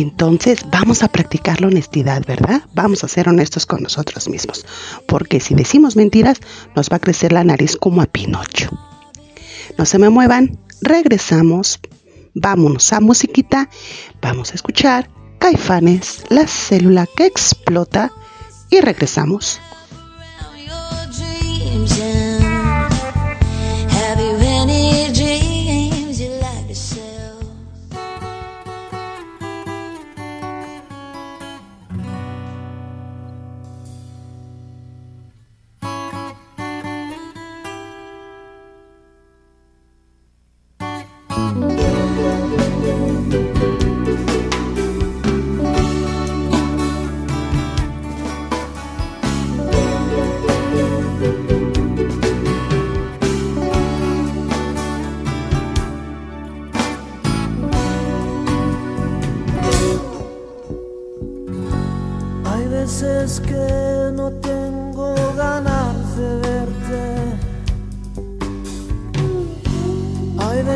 Entonces 0.00 0.66
vamos 0.70 1.02
a 1.02 1.08
practicar 1.08 1.62
la 1.62 1.68
honestidad, 1.68 2.22
¿verdad? 2.26 2.62
Vamos 2.74 3.02
a 3.02 3.08
ser 3.08 3.30
honestos 3.30 3.64
con 3.64 3.82
nosotros 3.82 4.28
mismos, 4.28 4.66
porque 5.08 5.40
si 5.40 5.54
decimos 5.54 5.96
mentiras 5.96 6.38
nos 6.74 6.90
va 6.90 6.96
a 6.96 7.00
crecer 7.00 7.32
la 7.32 7.44
nariz 7.44 7.76
como 7.76 8.02
a 8.02 8.06
Pinocho. 8.06 8.68
No 9.78 9.86
se 9.86 9.98
me 9.98 10.10
muevan, 10.10 10.58
regresamos, 10.82 11.80
vámonos 12.34 12.92
a 12.92 13.00
musiquita, 13.00 13.70
vamos 14.20 14.52
a 14.52 14.56
escuchar 14.56 15.08
Caifanes, 15.38 16.24
la 16.28 16.46
célula 16.46 17.06
que 17.16 17.24
explota 17.24 18.12
y 18.70 18.80
regresamos. 18.80 19.60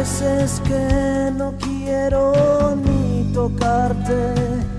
veces 0.00 0.62
que 0.66 1.30
no 1.36 1.52
quiero 1.58 2.74
ni 2.74 3.30
tocarte. 3.34 4.69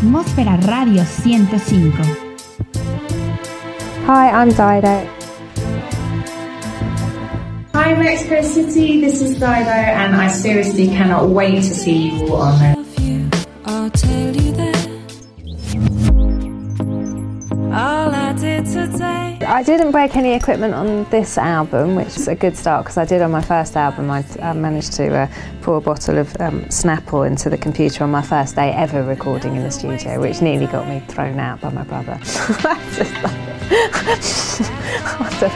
Radio 0.00 1.02
105. 1.02 1.92
Hi, 4.06 4.30
I'm 4.30 4.48
Dido. 4.50 5.08
Hi 7.74 7.94
Mexico 7.94 8.42
City, 8.42 9.00
this 9.00 9.20
is 9.20 9.34
Dido 9.34 9.50
and 9.50 10.14
I 10.14 10.28
seriously 10.28 10.86
cannot 10.86 11.30
wait 11.30 11.56
to 11.56 11.62
see 11.62 12.10
you 12.10 12.28
all 12.28 12.42
on 12.42 12.58
there. 12.60 12.77
I 19.58 19.62
didn't 19.64 19.90
break 19.90 20.14
any 20.14 20.34
equipment 20.34 20.72
on 20.72 21.02
this 21.10 21.36
album, 21.36 21.96
which 21.96 22.16
is 22.16 22.28
a 22.28 22.36
good 22.36 22.56
start 22.56 22.84
because 22.84 22.96
I 22.96 23.04
did 23.04 23.22
on 23.22 23.32
my 23.32 23.42
first 23.42 23.76
album. 23.76 24.08
I 24.08 24.22
uh, 24.38 24.54
managed 24.54 24.92
to 24.92 25.12
uh, 25.12 25.28
pour 25.62 25.78
a 25.78 25.80
bottle 25.80 26.16
of 26.16 26.28
um, 26.40 26.62
Snapple 26.66 27.26
into 27.26 27.50
the 27.50 27.58
computer 27.58 28.04
on 28.04 28.12
my 28.12 28.22
first 28.22 28.54
day 28.54 28.70
ever 28.70 29.02
recording 29.02 29.56
in 29.56 29.64
the 29.64 29.72
studio, 29.72 30.20
which 30.20 30.40
nearly 30.40 30.68
got 30.68 30.86
me 30.86 31.00
thrown 31.08 31.40
out 31.40 31.60
by 31.60 31.70
my 31.70 31.82
brother. 31.82 32.16
Just 32.22 32.64
like- 32.64 33.32
I 35.10 35.28
don't 35.40 35.52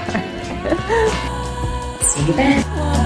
know. 1.93 2.01
See 2.03 2.27
you 2.27 2.33
then. 2.33 3.02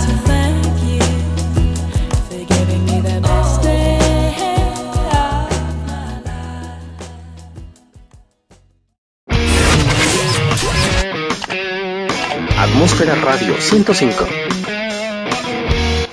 Atmósfera 12.97 13.21
Radio 13.27 13.61
105. 13.61 14.25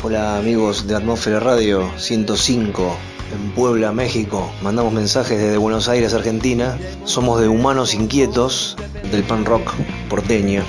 Hola 0.04 0.38
amigos 0.38 0.86
de 0.86 0.96
Atmósfera 0.98 1.40
Radio 1.40 1.90
105 1.96 2.98
en 3.34 3.52
Puebla, 3.52 3.94
México. 3.94 4.52
Mandamos 4.62 4.92
mensajes 4.92 5.40
desde 5.40 5.58
Buenos 5.58 5.88
Aires, 5.88 6.14
Argentina. 6.14 6.78
Somos 7.06 7.40
de 7.40 7.48
Humanos 7.48 7.94
Inquietos 7.94 8.76
del 9.14 9.24
pan 9.24 9.46
rock 9.46 9.72
porteño. 10.10 10.64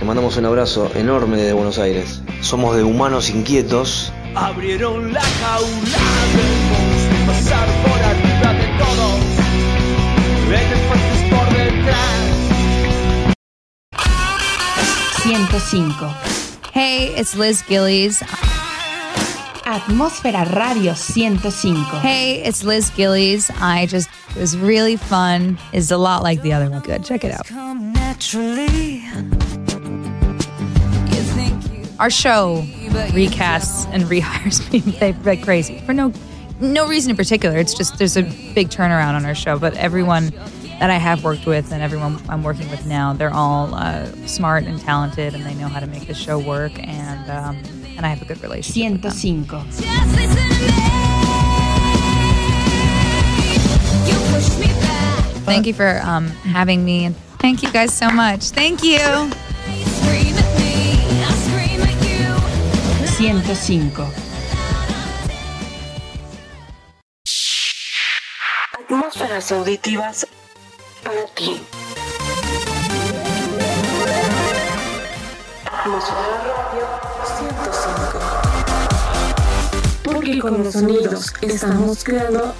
Le 0.00 0.04
mandamos 0.04 0.36
un 0.38 0.46
abrazo 0.46 0.90
enorme 0.96 1.36
desde 1.36 1.52
Buenos 1.52 1.78
Aires. 1.78 2.20
Somos 2.40 2.74
de 2.74 2.82
Humanos 2.82 3.30
Inquietos. 3.30 4.12
Abrieron 4.34 5.12
la 5.12 5.22
jaula 5.22 5.98
del 6.34 6.52
monstruo, 6.68 7.26
pasar 7.28 7.68
por 7.84 8.02
arriba 8.02 8.54
de 8.54 8.66
todos. 8.76 9.20
105. 15.30 16.72
Hey, 16.72 17.14
it's 17.14 17.36
Liz 17.36 17.62
Gillies. 17.62 18.18
Atmósfera 19.62 20.44
Radio 20.56 20.90
105. 20.92 22.02
Hey, 22.02 22.42
it's 22.42 22.64
Liz 22.64 22.90
Gillies. 22.90 23.48
I 23.60 23.86
just 23.86 24.10
it 24.30 24.40
was 24.40 24.58
really 24.58 24.96
fun. 24.96 25.56
It's 25.72 25.92
a 25.92 25.96
lot 25.96 26.24
like 26.24 26.42
the 26.42 26.52
other 26.52 26.68
one. 26.68 26.82
Good, 26.82 27.04
check 27.04 27.22
it 27.22 27.30
out. 27.30 27.46
Come 27.46 27.92
naturally. 27.92 29.04
You 31.06 31.22
think 31.36 31.72
you 31.74 31.84
Our 32.00 32.10
show 32.10 32.64
recasts 33.12 33.86
and 33.92 34.02
rehires 34.04 34.68
me 34.72 34.80
they 34.80 35.12
like 35.12 35.44
crazy 35.44 35.78
for 35.86 35.94
no 35.94 36.12
no 36.58 36.88
reason 36.88 37.10
in 37.10 37.16
particular. 37.16 37.56
It's 37.56 37.74
just 37.74 37.98
there's 37.98 38.16
a 38.16 38.24
big 38.52 38.70
turnaround 38.70 39.14
on 39.14 39.24
our 39.24 39.36
show, 39.36 39.60
but 39.60 39.76
everyone 39.76 40.32
that 40.80 40.90
I 40.90 40.96
have 40.96 41.22
worked 41.22 41.44
with 41.46 41.72
and 41.72 41.82
everyone 41.82 42.18
I'm 42.28 42.42
working 42.42 42.68
with 42.70 42.86
now, 42.86 43.12
they're 43.12 43.32
all 43.32 43.74
uh, 43.74 44.06
smart 44.26 44.64
and 44.64 44.80
talented, 44.80 45.34
and 45.34 45.44
they 45.44 45.54
know 45.54 45.68
how 45.68 45.78
to 45.78 45.86
make 45.86 46.06
the 46.06 46.14
show 46.14 46.38
work, 46.38 46.72
and 46.78 47.30
um, 47.30 47.62
and 47.96 48.06
I 48.06 48.08
have 48.08 48.22
a 48.22 48.24
good 48.24 48.42
relationship. 48.42 48.92
with 48.92 49.02
them. 49.02 49.10
105. 49.10 49.76
just 49.76 50.16
listen 50.16 50.48
to 50.48 50.60
me. 50.64 50.80
You 54.08 54.16
push 54.32 54.58
me 54.58 54.72
back. 54.80 55.24
Thank 55.44 55.66
you 55.66 55.74
for 55.74 56.00
um, 56.02 56.28
having 56.48 56.82
me, 56.82 57.04
and 57.04 57.14
thank 57.38 57.62
you 57.62 57.70
guys 57.70 57.92
so 57.92 58.08
much. 58.10 58.44
Thank 58.44 58.82
you. 58.82 58.96
You 58.96 59.84
scream 59.84 60.34
at 60.34 60.58
me. 60.58 60.96
I 61.22 61.34
scream 61.44 61.82
at 61.84 62.00
you. 62.08 62.32
105. 63.28 64.16
Atmósferas 68.78 69.52
auditivas 69.52 70.26
para 71.02 71.26
ti. 71.34 71.62
Atmósfera 75.66 76.20
Radio 76.44 76.86
105. 77.38 78.18
Porque 80.04 80.38
con 80.38 80.64
los 80.64 80.72
sonidos 80.72 81.32
estamos 81.40 82.04
creando 82.04 82.54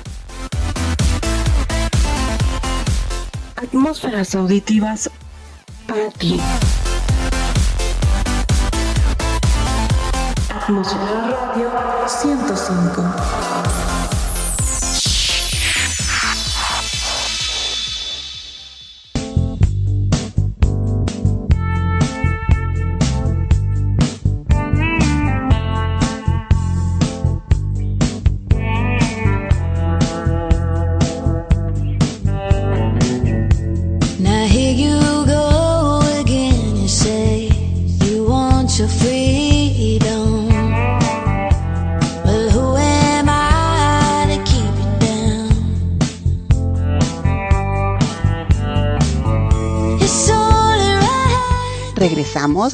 atmósferas 3.56 4.34
auditivas 4.34 5.10
para 5.86 6.10
ti. 6.12 6.40
Atmósfera 10.48 11.52
Radio 11.52 11.70
105. 12.06 13.29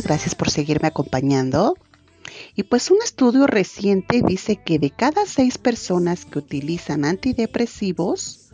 Gracias 0.02 0.34
por 0.34 0.50
seguirme 0.50 0.88
acompañando. 0.88 1.76
Y 2.54 2.64
pues 2.64 2.90
un 2.90 2.98
estudio 3.04 3.46
reciente 3.46 4.22
dice 4.26 4.56
que 4.56 4.78
de 4.78 4.90
cada 4.90 5.26
seis 5.26 5.58
personas 5.58 6.24
que 6.24 6.38
utilizan 6.38 7.04
antidepresivos, 7.04 8.50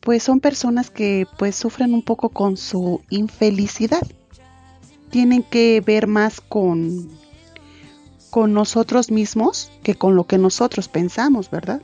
pues 0.00 0.22
son 0.22 0.40
personas 0.40 0.90
que 0.90 1.26
pues 1.38 1.54
sufren 1.54 1.94
un 1.94 2.02
poco 2.02 2.30
con 2.30 2.56
su 2.56 3.02
infelicidad. 3.10 4.02
Tienen 5.10 5.42
que 5.42 5.82
ver 5.84 6.06
más 6.06 6.40
con, 6.40 7.10
con 8.30 8.54
nosotros 8.54 9.10
mismos 9.10 9.70
que 9.82 9.94
con 9.94 10.16
lo 10.16 10.26
que 10.26 10.38
nosotros 10.38 10.88
pensamos, 10.88 11.50
¿verdad? 11.50 11.82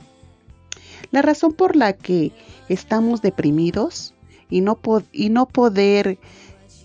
La 1.11 1.21
razón 1.21 1.53
por 1.53 1.75
la 1.75 1.93
que 1.93 2.31
estamos 2.67 3.21
deprimidos 3.21 4.13
y 4.49 4.61
no, 4.61 4.75
po- 4.75 5.03
y 5.11 5.29
no 5.29 5.45
poder 5.45 6.19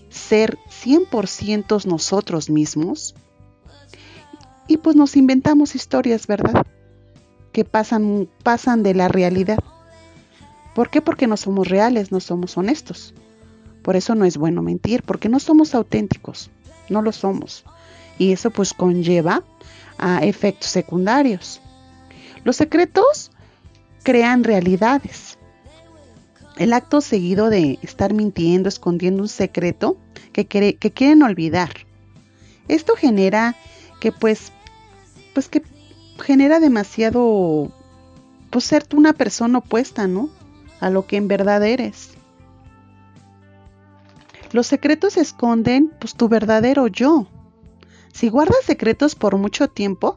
ser 0.09 0.57
100% 0.83 1.85
nosotros 1.85 2.49
mismos. 2.49 3.15
Y 4.67 4.77
pues 4.77 4.95
nos 4.95 5.15
inventamos 5.15 5.75
historias, 5.75 6.27
¿verdad? 6.27 6.65
Que 7.51 7.65
pasan, 7.65 8.27
pasan 8.43 8.83
de 8.83 8.93
la 8.93 9.07
realidad. 9.07 9.59
¿Por 10.73 10.89
qué? 10.89 11.01
Porque 11.01 11.27
no 11.27 11.37
somos 11.37 11.67
reales, 11.69 12.11
no 12.11 12.19
somos 12.19 12.57
honestos. 12.57 13.13
Por 13.81 13.95
eso 13.95 14.15
no 14.15 14.25
es 14.25 14.37
bueno 14.37 14.61
mentir, 14.61 15.03
porque 15.03 15.29
no 15.29 15.39
somos 15.39 15.75
auténticos, 15.75 16.49
no 16.89 17.01
lo 17.01 17.11
somos. 17.11 17.63
Y 18.17 18.31
eso 18.31 18.49
pues 18.49 18.73
conlleva 18.73 19.43
a 19.97 20.23
efectos 20.25 20.69
secundarios. 20.69 21.61
Los 22.43 22.55
secretos 22.57 23.31
crean 24.03 24.43
realidades. 24.43 25.37
El 26.57 26.73
acto 26.73 27.01
seguido 27.01 27.49
de 27.49 27.79
estar 27.81 28.13
mintiendo, 28.13 28.69
escondiendo 28.69 29.21
un 29.21 29.29
secreto 29.29 29.97
que, 30.31 30.45
quiere- 30.45 30.75
que 30.75 30.91
quieren 30.91 31.23
olvidar. 31.23 31.71
Esto 32.67 32.95
genera 32.95 33.55
que 33.99 34.11
pues, 34.11 34.51
pues 35.33 35.49
que 35.49 35.61
genera 36.23 36.59
demasiado, 36.59 37.71
pues 38.49 38.63
ser 38.65 38.83
tú 38.85 38.97
una 38.97 39.13
persona 39.13 39.59
opuesta, 39.59 40.07
¿no? 40.07 40.29
A 40.79 40.89
lo 40.89 41.05
que 41.07 41.17
en 41.17 41.27
verdad 41.27 41.63
eres. 41.65 42.11
Los 44.51 44.67
secretos 44.67 45.17
esconden 45.17 45.91
pues 45.99 46.15
tu 46.15 46.29
verdadero 46.29 46.87
yo. 46.87 47.27
Si 48.13 48.29
guardas 48.29 48.63
secretos 48.65 49.15
por 49.15 49.37
mucho 49.37 49.67
tiempo, 49.67 50.15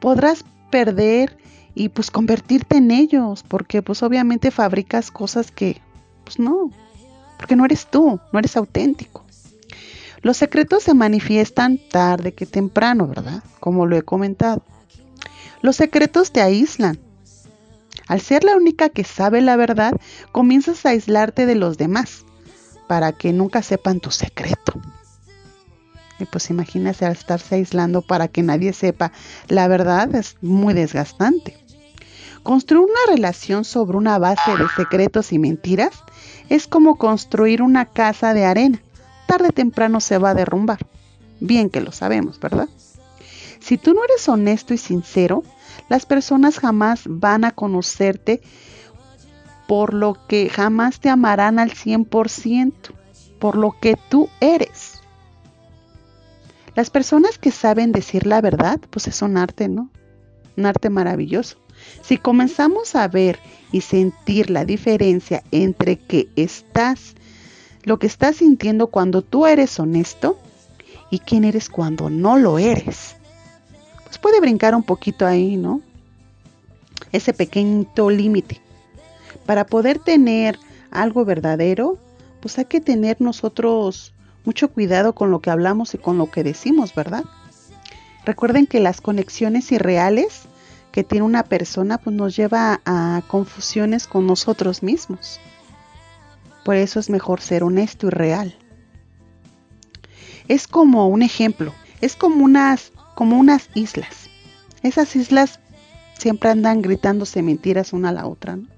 podrás 0.00 0.44
perder 0.70 1.36
y 1.74 1.90
pues 1.90 2.10
convertirte 2.10 2.78
en 2.78 2.90
ellos, 2.90 3.44
porque 3.46 3.82
pues 3.82 4.02
obviamente 4.02 4.50
fabricas 4.50 5.10
cosas 5.10 5.50
que 5.50 5.80
pues 6.24 6.38
no, 6.38 6.70
porque 7.36 7.56
no 7.56 7.64
eres 7.66 7.86
tú, 7.90 8.18
no 8.32 8.38
eres 8.38 8.56
auténtico. 8.56 9.23
Los 10.24 10.38
secretos 10.38 10.82
se 10.82 10.94
manifiestan 10.94 11.78
tarde 11.90 12.32
que 12.32 12.46
temprano, 12.46 13.06
¿verdad? 13.06 13.44
Como 13.60 13.84
lo 13.84 13.94
he 13.94 14.02
comentado. 14.02 14.64
Los 15.60 15.76
secretos 15.76 16.32
te 16.32 16.40
aíslan. 16.40 16.98
Al 18.08 18.22
ser 18.22 18.42
la 18.42 18.56
única 18.56 18.88
que 18.88 19.04
sabe 19.04 19.42
la 19.42 19.56
verdad, 19.56 19.92
comienzas 20.32 20.86
a 20.86 20.90
aislarte 20.90 21.44
de 21.44 21.56
los 21.56 21.76
demás 21.76 22.24
para 22.88 23.12
que 23.12 23.34
nunca 23.34 23.60
sepan 23.60 24.00
tu 24.00 24.10
secreto. 24.10 24.72
Y 26.18 26.24
pues 26.24 26.48
imagínese 26.48 27.04
al 27.04 27.12
estarse 27.12 27.56
aislando 27.56 28.00
para 28.00 28.26
que 28.28 28.42
nadie 28.42 28.72
sepa 28.72 29.12
la 29.48 29.68
verdad 29.68 30.14
es 30.14 30.38
muy 30.40 30.72
desgastante. 30.72 31.58
Construir 32.42 32.84
una 32.84 33.14
relación 33.14 33.66
sobre 33.66 33.98
una 33.98 34.18
base 34.18 34.52
de 34.56 34.68
secretos 34.74 35.34
y 35.34 35.38
mentiras 35.38 35.92
es 36.48 36.66
como 36.66 36.96
construir 36.96 37.60
una 37.60 37.84
casa 37.84 38.32
de 38.32 38.46
arena. 38.46 38.80
Tarde 39.26 39.48
o 39.48 39.52
temprano 39.52 40.00
se 40.00 40.18
va 40.18 40.30
a 40.30 40.34
derrumbar. 40.34 40.86
Bien 41.40 41.70
que 41.70 41.80
lo 41.80 41.92
sabemos, 41.92 42.38
¿verdad? 42.40 42.68
Si 43.60 43.78
tú 43.78 43.94
no 43.94 44.04
eres 44.04 44.28
honesto 44.28 44.74
y 44.74 44.78
sincero, 44.78 45.42
las 45.88 46.06
personas 46.06 46.58
jamás 46.58 47.02
van 47.06 47.44
a 47.44 47.50
conocerte, 47.50 48.42
por 49.66 49.94
lo 49.94 50.18
que 50.28 50.50
jamás 50.50 51.00
te 51.00 51.08
amarán 51.08 51.58
al 51.58 51.70
100%, 51.70 52.72
por 53.38 53.56
lo 53.56 53.74
que 53.80 53.96
tú 54.08 54.28
eres. 54.40 55.00
Las 56.74 56.90
personas 56.90 57.38
que 57.38 57.50
saben 57.50 57.92
decir 57.92 58.26
la 58.26 58.40
verdad, 58.40 58.80
pues 58.90 59.06
es 59.06 59.22
un 59.22 59.36
arte, 59.36 59.68
¿no? 59.68 59.90
Un 60.56 60.66
arte 60.66 60.90
maravilloso. 60.90 61.56
Si 62.02 62.18
comenzamos 62.18 62.94
a 62.94 63.08
ver 63.08 63.38
y 63.72 63.80
sentir 63.80 64.50
la 64.50 64.64
diferencia 64.64 65.42
entre 65.50 65.96
que 65.98 66.28
estás, 66.36 67.14
lo 67.84 67.98
que 67.98 68.06
estás 68.06 68.36
sintiendo 68.36 68.88
cuando 68.88 69.22
tú 69.22 69.46
eres 69.46 69.78
honesto 69.78 70.38
y 71.10 71.18
quién 71.20 71.44
eres 71.44 71.68
cuando 71.68 72.10
no 72.10 72.36
lo 72.36 72.58
eres, 72.58 73.16
pues 74.04 74.18
puede 74.18 74.40
brincar 74.40 74.74
un 74.74 74.82
poquito 74.82 75.26
ahí, 75.26 75.56
¿no? 75.56 75.80
Ese 77.12 77.32
pequeñito 77.32 78.10
límite. 78.10 78.60
Para 79.46 79.66
poder 79.66 79.98
tener 79.98 80.58
algo 80.90 81.24
verdadero, 81.24 81.98
pues 82.40 82.58
hay 82.58 82.64
que 82.64 82.80
tener 82.80 83.20
nosotros 83.20 84.14
mucho 84.44 84.68
cuidado 84.68 85.14
con 85.14 85.30
lo 85.30 85.40
que 85.40 85.50
hablamos 85.50 85.94
y 85.94 85.98
con 85.98 86.18
lo 86.18 86.30
que 86.30 86.42
decimos, 86.42 86.94
¿verdad? 86.94 87.24
Recuerden 88.24 88.66
que 88.66 88.80
las 88.80 89.00
conexiones 89.00 89.70
irreales 89.72 90.42
que 90.92 91.04
tiene 91.04 91.24
una 91.24 91.42
persona 91.42 91.98
pues 91.98 92.16
nos 92.16 92.36
lleva 92.36 92.80
a 92.84 93.22
confusiones 93.26 94.06
con 94.06 94.26
nosotros 94.26 94.82
mismos. 94.82 95.40
Por 96.64 96.76
eso 96.76 96.98
es 96.98 97.10
mejor 97.10 97.40
ser 97.40 97.62
honesto 97.62 98.06
y 98.06 98.10
real. 98.10 98.56
Es 100.48 100.66
como 100.66 101.08
un 101.08 101.22
ejemplo, 101.22 101.72
es 102.00 102.16
como 102.16 102.44
unas 102.44 102.92
como 103.14 103.38
unas 103.38 103.68
islas. 103.74 104.28
Esas 104.82 105.14
islas 105.16 105.60
siempre 106.18 106.50
andan 106.50 106.82
gritándose 106.82 107.42
mentiras 107.42 107.92
una 107.92 108.10
a 108.10 108.12
la 108.12 108.26
otra, 108.26 108.56
¿no? 108.56 108.68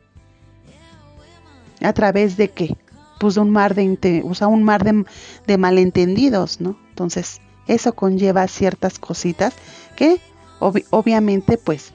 ¿A 1.80 1.92
través 1.92 2.36
de 2.36 2.48
qué? 2.48 2.76
Pues 3.18 3.34
de 3.34 3.40
un 3.40 3.50
mar 3.50 3.74
de, 3.74 4.22
o 4.24 4.48
un 4.48 4.62
mar 4.62 4.84
de, 4.84 5.04
de 5.46 5.58
malentendidos, 5.58 6.60
¿no? 6.60 6.78
Entonces, 6.90 7.40
eso 7.66 7.94
conlleva 7.94 8.46
ciertas 8.48 8.98
cositas 8.98 9.54
que 9.96 10.20
ob 10.60 10.78
obviamente 10.90 11.58
pues 11.58 11.92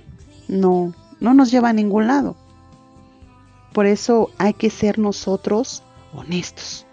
no, 0.48 0.94
no 1.20 1.34
nos 1.34 1.52
lleva 1.52 1.70
a 1.70 1.74
ningún 1.74 2.08
lado. 2.08 2.36
Por 3.74 3.86
eso 3.86 4.32
hay 4.38 4.54
que 4.54 4.70
ser 4.70 5.00
nosotros 5.00 5.84
honestos. 6.14 6.86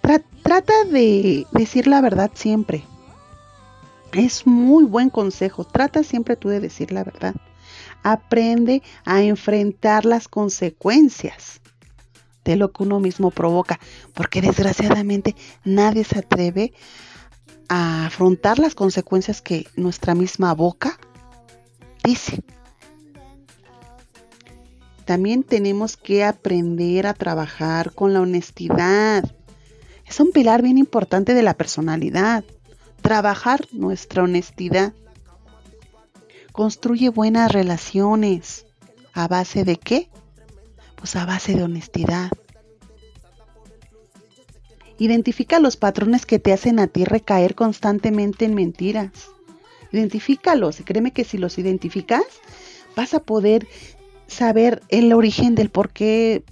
Tra 0.00 0.20
trata 0.42 0.84
de 0.84 1.46
decir 1.52 1.86
la 1.86 2.00
verdad 2.00 2.30
siempre. 2.34 2.84
Es 4.12 4.46
muy 4.46 4.84
buen 4.84 5.10
consejo. 5.10 5.64
Trata 5.64 6.02
siempre 6.02 6.36
tú 6.36 6.48
de 6.48 6.60
decir 6.60 6.92
la 6.92 7.04
verdad. 7.04 7.34
Aprende 8.02 8.82
a 9.04 9.22
enfrentar 9.22 10.04
las 10.04 10.28
consecuencias 10.28 11.60
de 12.44 12.56
lo 12.56 12.72
que 12.72 12.82
uno 12.82 13.00
mismo 13.00 13.30
provoca, 13.30 13.78
porque 14.14 14.42
desgraciadamente 14.42 15.36
nadie 15.64 16.04
se 16.04 16.18
atreve 16.18 16.72
a 17.68 18.06
afrontar 18.06 18.58
las 18.58 18.74
consecuencias 18.74 19.40
que 19.40 19.66
nuestra 19.76 20.14
misma 20.14 20.52
boca 20.52 20.98
dice. 22.02 22.42
También 25.04 25.42
tenemos 25.42 25.96
que 25.96 26.24
aprender 26.24 27.06
a 27.06 27.14
trabajar 27.14 27.92
con 27.92 28.14
la 28.14 28.20
honestidad. 28.20 29.24
Es 30.06 30.20
un 30.20 30.30
pilar 30.30 30.62
bien 30.62 30.78
importante 30.78 31.34
de 31.34 31.42
la 31.42 31.54
personalidad. 31.54 32.44
Trabajar 33.00 33.66
nuestra 33.72 34.22
honestidad. 34.22 34.92
Construye 36.52 37.08
buenas 37.08 37.50
relaciones. 37.50 38.66
¿A 39.12 39.26
base 39.26 39.64
de 39.64 39.76
qué? 39.76 40.08
Pues 40.96 41.16
a 41.16 41.26
base 41.26 41.54
de 41.54 41.64
honestidad. 41.64 42.30
Identifica 44.98 45.58
los 45.58 45.76
patrones 45.76 46.26
que 46.26 46.38
te 46.38 46.52
hacen 46.52 46.78
a 46.78 46.86
ti 46.86 47.04
recaer 47.04 47.56
constantemente 47.56 48.44
en 48.44 48.54
mentiras. 48.54 49.10
Identifícalos 49.90 50.78
y 50.78 50.84
créeme 50.84 51.12
que 51.12 51.24
si 51.24 51.38
los 51.38 51.58
identificas, 51.58 52.24
vas 52.94 53.14
a 53.14 53.20
poder 53.20 53.66
saber 54.32 54.82
el 54.88 55.12
origen 55.12 55.54
del 55.54 55.70
por 55.70 55.90
qué 55.90 56.42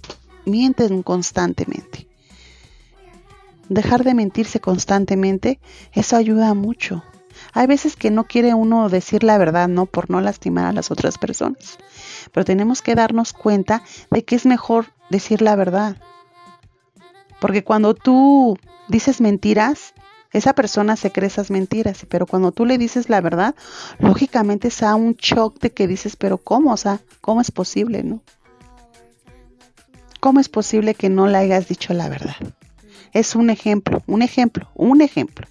mienten 0.45 1.03
constantemente. 1.03 2.07
Dejar 3.69 4.03
de 4.03 4.13
mentirse 4.13 4.59
constantemente, 4.59 5.59
eso 5.93 6.15
ayuda 6.15 6.53
mucho. 6.53 7.03
Hay 7.53 7.67
veces 7.67 7.95
que 7.95 8.11
no 8.11 8.25
quiere 8.25 8.53
uno 8.53 8.89
decir 8.89 9.23
la 9.23 9.37
verdad, 9.37 9.67
¿no? 9.67 9.85
Por 9.85 10.09
no 10.09 10.21
lastimar 10.21 10.65
a 10.65 10.73
las 10.73 10.91
otras 10.91 11.17
personas. 11.17 11.77
Pero 12.31 12.45
tenemos 12.45 12.81
que 12.81 12.95
darnos 12.95 13.33
cuenta 13.33 13.81
de 14.09 14.23
que 14.23 14.35
es 14.35 14.45
mejor 14.45 14.87
decir 15.09 15.41
la 15.41 15.55
verdad. 15.55 15.97
Porque 17.39 17.63
cuando 17.63 17.93
tú 17.93 18.57
dices 18.87 19.21
mentiras, 19.21 19.93
esa 20.31 20.53
persona 20.53 20.95
se 20.95 21.11
cree 21.11 21.27
esas 21.27 21.51
mentiras, 21.51 22.05
pero 22.07 22.25
cuando 22.25 22.51
tú 22.51 22.65
le 22.65 22.77
dices 22.77 23.09
la 23.09 23.19
verdad, 23.19 23.53
lógicamente 23.99 24.69
es 24.69 24.81
a 24.81 24.95
un 24.95 25.13
shock 25.15 25.59
de 25.59 25.71
que 25.71 25.87
dices, 25.87 26.15
pero 26.15 26.37
¿cómo? 26.37 26.71
O 26.71 26.77
sea, 26.77 27.01
¿cómo 27.19 27.41
es 27.41 27.51
posible, 27.51 28.03
no? 28.03 28.21
¿Cómo 30.21 30.39
es 30.39 30.49
posible 30.49 30.95
que 30.95 31.09
no 31.09 31.27
le 31.27 31.37
hayas 31.37 31.67
dicho 31.67 31.93
la 31.93 32.07
verdad? 32.07 32.35
Es 33.11 33.35
un 33.35 33.49
ejemplo, 33.49 34.03
un 34.07 34.21
ejemplo, 34.21 34.69
un 34.73 35.01
ejemplo. 35.01 35.47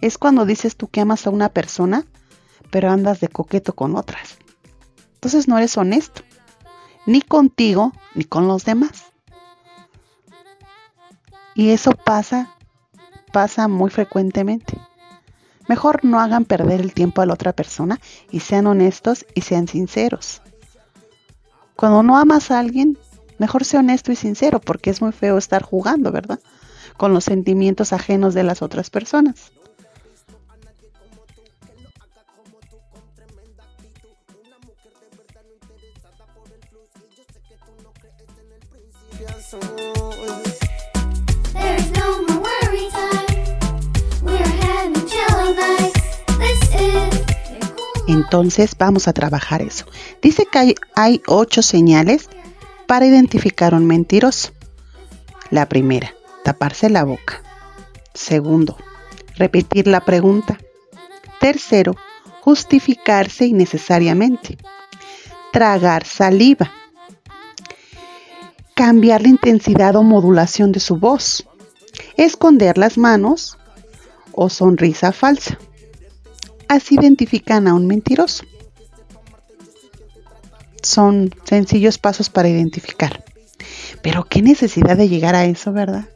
Es 0.00 0.18
cuando 0.18 0.46
dices 0.46 0.76
tú 0.76 0.88
que 0.88 1.00
amas 1.00 1.26
a 1.26 1.30
una 1.30 1.50
persona, 1.50 2.04
pero 2.70 2.90
andas 2.90 3.20
de 3.20 3.28
coqueto 3.28 3.74
con 3.74 3.94
otras. 3.94 4.38
Entonces 5.14 5.46
no 5.46 5.56
eres 5.58 5.76
honesto, 5.76 6.22
ni 7.06 7.22
contigo, 7.22 7.92
ni 8.14 8.24
con 8.24 8.48
los 8.48 8.64
demás. 8.64 9.04
Y 11.54 11.70
eso 11.70 11.92
pasa 11.92 12.54
pasa 13.34 13.66
muy 13.66 13.90
frecuentemente. 13.90 14.78
Mejor 15.68 16.04
no 16.04 16.20
hagan 16.20 16.44
perder 16.44 16.80
el 16.80 16.94
tiempo 16.94 17.20
a 17.20 17.26
la 17.26 17.34
otra 17.34 17.52
persona 17.52 17.98
y 18.30 18.38
sean 18.40 18.68
honestos 18.68 19.26
y 19.34 19.40
sean 19.40 19.66
sinceros. 19.66 20.40
Cuando 21.74 22.04
no 22.04 22.16
amas 22.16 22.52
a 22.52 22.60
alguien, 22.60 22.96
mejor 23.38 23.64
sea 23.64 23.80
honesto 23.80 24.12
y 24.12 24.16
sincero 24.16 24.60
porque 24.60 24.90
es 24.90 25.02
muy 25.02 25.10
feo 25.10 25.36
estar 25.36 25.64
jugando, 25.64 26.12
¿verdad? 26.12 26.38
Con 26.96 27.12
los 27.12 27.24
sentimientos 27.24 27.92
ajenos 27.92 28.34
de 28.34 28.44
las 28.44 28.62
otras 28.62 28.88
personas. 28.88 29.50
Entonces 48.14 48.76
vamos 48.78 49.08
a 49.08 49.12
trabajar 49.12 49.60
eso. 49.60 49.86
Dice 50.22 50.46
que 50.46 50.76
hay, 50.94 51.20
ocho 51.26 51.62
señales 51.62 52.28
para 52.86 53.06
identificar 53.06 53.74
un 53.74 53.86
mentiroso. 53.86 54.52
La 55.50 55.68
primera, 55.68 56.14
taparse 56.44 56.88
la 56.90 57.02
boca. 57.02 57.42
Segundo, 58.14 58.76
repetir 59.34 59.88
la 59.88 60.00
pregunta. 60.04 60.60
Tercero, 61.40 61.96
justificarse 62.40 63.46
innecesariamente. 63.46 64.58
Tragar 65.52 66.06
saliva. 66.06 66.70
Cambiar 68.74 69.22
la 69.22 69.28
intensidad 69.28 69.96
o 69.96 70.04
modulación 70.04 70.70
de 70.70 70.78
su 70.78 70.98
voz. 70.98 71.48
Esconder 72.16 72.78
las 72.78 72.96
manos 72.96 73.58
o 74.30 74.48
sonrisa 74.48 75.10
falsa. 75.10 75.58
Así 76.74 76.96
identifican 76.96 77.68
a 77.68 77.74
un 77.74 77.86
mentiroso. 77.86 78.44
Son 80.82 81.32
sencillos 81.44 81.98
pasos 81.98 82.30
para 82.30 82.48
identificar. 82.48 83.24
Pero 84.02 84.24
qué 84.24 84.42
necesidad 84.42 84.96
de 84.96 85.08
llegar 85.08 85.36
a 85.36 85.44
eso, 85.44 85.72
¿verdad? 85.72 86.08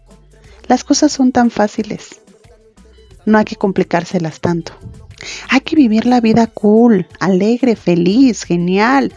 Las 0.66 0.82
cosas 0.82 1.12
son 1.12 1.30
tan 1.30 1.52
fáciles. 1.52 2.20
No 3.24 3.38
hay 3.38 3.44
que 3.44 3.54
complicárselas 3.54 4.40
tanto. 4.40 4.72
Hay 5.48 5.60
que 5.60 5.76
vivir 5.76 6.06
la 6.06 6.20
vida 6.20 6.48
cool, 6.48 7.06
alegre, 7.20 7.76
feliz, 7.76 8.42
genial. 8.42 9.12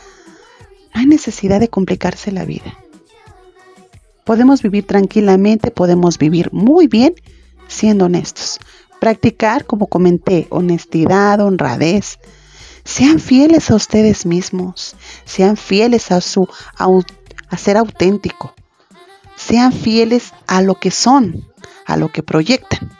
No 0.93 1.01
hay 1.01 1.07
necesidad 1.07 1.59
de 1.59 1.69
complicarse 1.69 2.31
la 2.31 2.45
vida. 2.45 2.77
Podemos 4.25 4.61
vivir 4.61 4.85
tranquilamente, 4.85 5.71
podemos 5.71 6.19
vivir 6.19 6.53
muy 6.53 6.85
bien 6.85 7.15
siendo 7.67 8.05
honestos. 8.05 8.59
Practicar, 9.01 9.65
como 9.65 9.87
comenté, 9.87 10.45
honestidad, 10.51 11.41
honradez. 11.41 12.19
Sean 12.83 13.19
fieles 13.19 13.71
a 13.71 13.75
ustedes 13.75 14.27
mismos. 14.27 14.95
Sean 15.25 15.57
fieles 15.57 16.11
a 16.11 16.21
su 16.21 16.47
a 16.77 17.57
ser 17.57 17.77
auténtico. 17.77 18.53
Sean 19.35 19.73
fieles 19.73 20.33
a 20.45 20.61
lo 20.61 20.75
que 20.75 20.91
son, 20.91 21.47
a 21.87 21.97
lo 21.97 22.11
que 22.11 22.21
proyectan. 22.21 22.91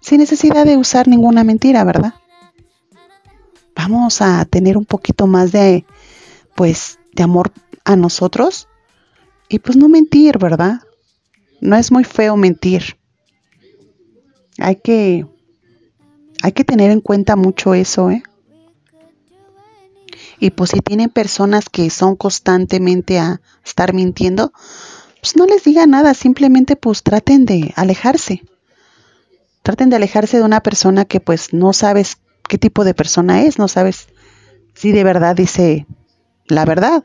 Sin 0.00 0.18
necesidad 0.18 0.66
de 0.66 0.76
usar 0.76 1.08
ninguna 1.08 1.42
mentira, 1.42 1.82
¿verdad? 1.82 2.14
Vamos 3.74 4.22
a 4.22 4.44
tener 4.44 4.76
un 4.76 4.84
poquito 4.84 5.26
más 5.26 5.50
de 5.50 5.84
pues 6.54 7.00
de 7.12 7.24
amor 7.24 7.50
a 7.84 7.96
nosotros 7.96 8.68
y 9.48 9.58
pues 9.58 9.76
no 9.76 9.88
mentir, 9.88 10.38
¿verdad? 10.38 10.78
No 11.60 11.74
es 11.74 11.90
muy 11.90 12.04
feo 12.04 12.36
mentir. 12.36 13.01
Hay 14.58 14.76
que 14.76 15.26
hay 16.42 16.52
que 16.52 16.64
tener 16.64 16.90
en 16.90 17.00
cuenta 17.00 17.36
mucho 17.36 17.74
eso, 17.74 18.10
¿eh? 18.10 18.22
Y 20.40 20.50
pues 20.50 20.70
si 20.70 20.80
tienen 20.80 21.08
personas 21.08 21.68
que 21.70 21.88
son 21.88 22.16
constantemente 22.16 23.20
a 23.20 23.40
estar 23.64 23.94
mintiendo, 23.94 24.52
pues 25.20 25.36
no 25.36 25.46
les 25.46 25.62
digan 25.62 25.90
nada, 25.90 26.14
simplemente 26.14 26.74
pues 26.74 27.04
traten 27.04 27.46
de 27.46 27.72
alejarse. 27.76 28.42
Traten 29.62 29.88
de 29.88 29.96
alejarse 29.96 30.38
de 30.38 30.42
una 30.42 30.60
persona 30.60 31.04
que 31.04 31.20
pues 31.20 31.52
no 31.52 31.72
sabes 31.72 32.18
qué 32.48 32.58
tipo 32.58 32.82
de 32.84 32.94
persona 32.94 33.42
es, 33.42 33.60
no 33.60 33.68
sabes 33.68 34.08
si 34.74 34.90
de 34.90 35.04
verdad 35.04 35.36
dice 35.36 35.86
la 36.48 36.64
verdad. 36.64 37.04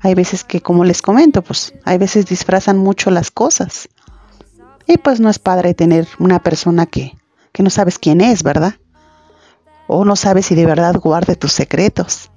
Hay 0.00 0.14
veces 0.14 0.44
que, 0.44 0.60
como 0.60 0.84
les 0.84 1.02
comento, 1.02 1.42
pues 1.42 1.74
hay 1.84 1.98
veces 1.98 2.26
disfrazan 2.26 2.78
mucho 2.78 3.10
las 3.10 3.30
cosas. 3.30 3.88
Y 4.86 4.98
pues 4.98 5.20
no 5.20 5.30
es 5.30 5.38
padre 5.38 5.74
tener 5.74 6.06
una 6.18 6.40
persona 6.40 6.86
que, 6.86 7.16
que 7.52 7.62
no 7.62 7.70
sabes 7.70 7.98
quién 7.98 8.20
es, 8.20 8.42
¿verdad? 8.42 8.74
O 9.86 10.04
no 10.04 10.16
sabes 10.16 10.46
si 10.46 10.54
de 10.54 10.66
verdad 10.66 10.96
guarde 10.96 11.36
tus 11.36 11.52
secretos. 11.52 12.30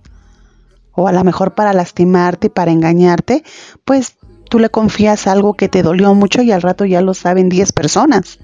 O 0.93 1.07
a 1.07 1.12
lo 1.12 1.23
mejor 1.23 1.53
para 1.53 1.73
lastimarte, 1.73 2.49
para 2.49 2.71
engañarte, 2.71 3.43
pues 3.86 4.15
tú 4.49 4.60
le 4.60 4.69
confías 4.69 5.27
algo 5.27 5.55
que 5.55 5.69
te 5.69 5.83
dolió 5.83 6.13
mucho 6.13 6.41
y 6.41 6.51
al 6.51 6.62
rato 6.62 6.86
ya 6.86 7.01
lo 7.01 7.13
saben 7.13 7.49
10 7.49 7.71
personas. 7.73 8.39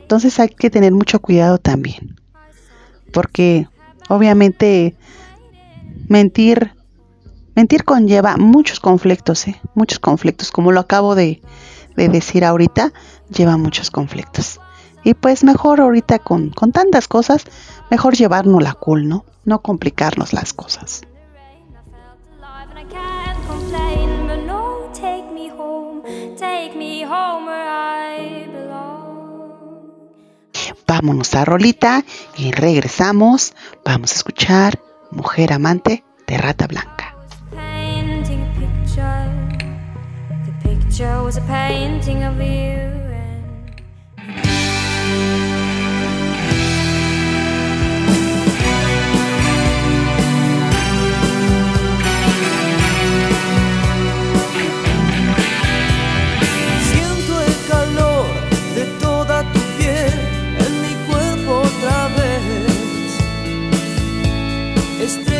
Entonces 0.00 0.38
hay 0.40 0.48
que 0.48 0.70
tener 0.70 0.92
mucho 0.92 1.20
cuidado 1.20 1.58
también. 1.58 2.16
Porque 3.12 3.68
obviamente 4.08 4.96
mentir 6.08 6.72
mentir 7.58 7.84
conlleva 7.84 8.36
muchos 8.36 8.78
conflictos, 8.78 9.48
¿eh? 9.48 9.60
muchos 9.74 9.98
conflictos, 9.98 10.52
como 10.52 10.70
lo 10.70 10.78
acabo 10.78 11.16
de, 11.16 11.42
de 11.98 12.08
decir 12.08 12.44
ahorita, 12.44 12.92
lleva 13.28 13.56
muchos 13.56 13.90
conflictos. 13.90 14.60
Y 15.04 15.14
pues 15.14 15.44
mejor 15.44 15.80
ahorita 15.80 16.18
con, 16.18 16.50
con 16.50 16.72
tantas 16.72 17.08
cosas, 17.08 17.44
mejor 17.90 18.16
llevarnos 18.16 18.62
la 18.62 18.74
cool, 18.74 19.08
¿no? 19.08 19.24
No 19.44 19.60
complicarnos 19.60 20.32
las 20.32 20.52
cosas. 20.52 21.02
Vámonos 30.86 31.34
a 31.34 31.44
Rolita 31.44 32.04
y 32.36 32.50
regresamos. 32.50 33.54
Vamos 33.84 34.12
a 34.12 34.14
escuchar 34.16 34.80
Mujer 35.10 35.52
Amante 35.52 36.02
de 36.26 36.38
Rata 36.38 36.66
Blanca. 36.66 36.97
Picture 40.98 41.22
was 41.22 41.36
a 41.36 41.40
painting 41.42 42.24
of 42.24 42.40
you. 42.40 42.98
And 65.00 65.37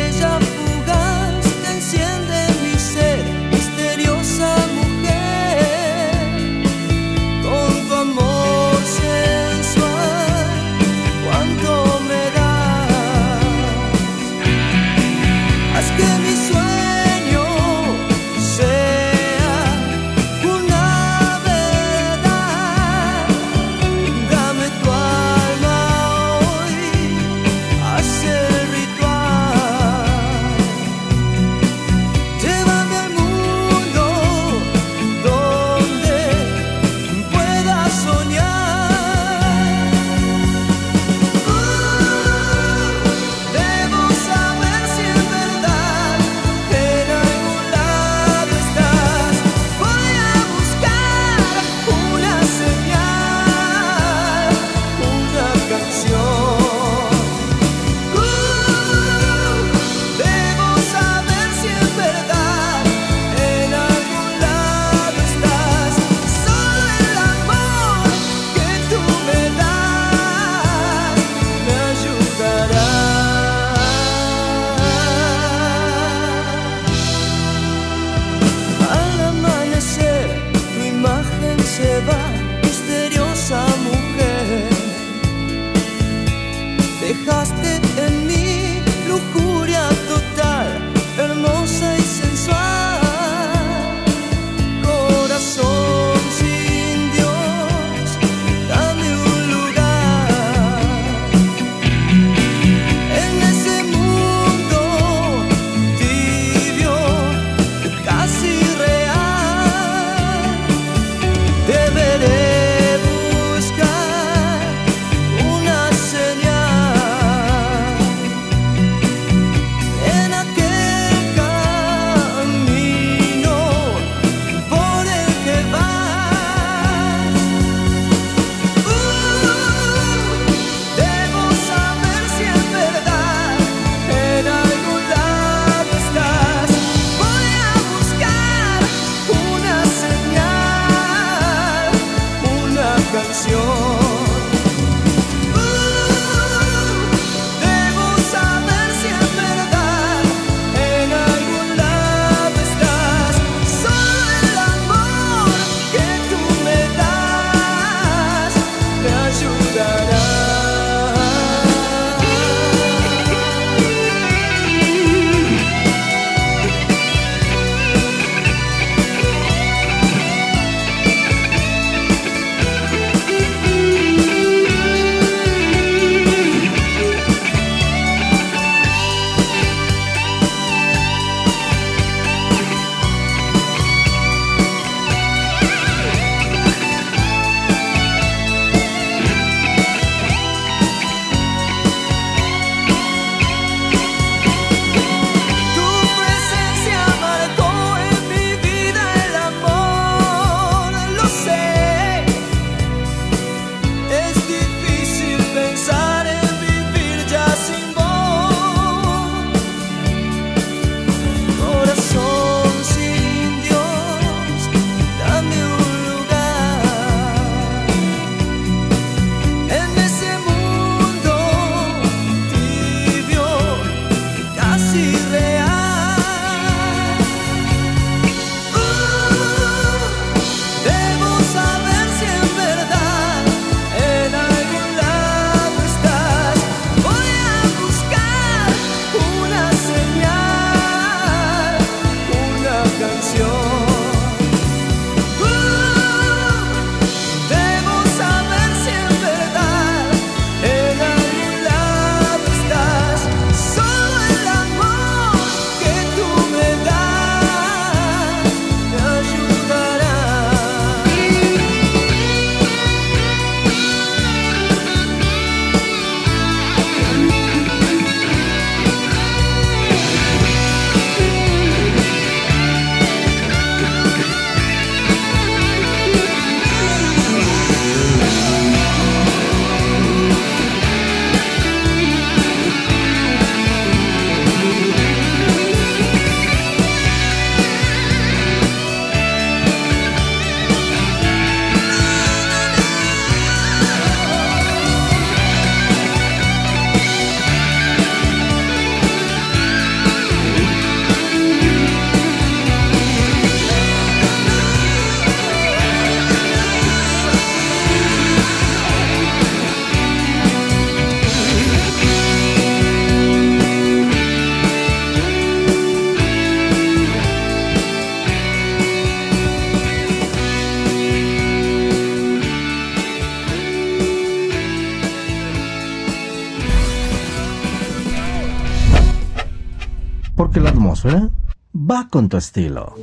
con 332.09 332.29
tu 332.29 332.37
estilo. 332.37 332.95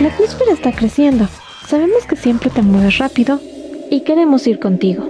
La 0.00 0.08
atmósfera 0.08 0.52
está 0.52 0.72
creciendo. 0.72 1.28
Sabemos 1.66 2.04
que 2.06 2.16
siempre 2.16 2.50
te 2.50 2.62
mueves 2.62 2.98
rápido 2.98 3.40
y 3.90 4.02
queremos 4.02 4.46
ir 4.46 4.58
contigo. 4.58 5.08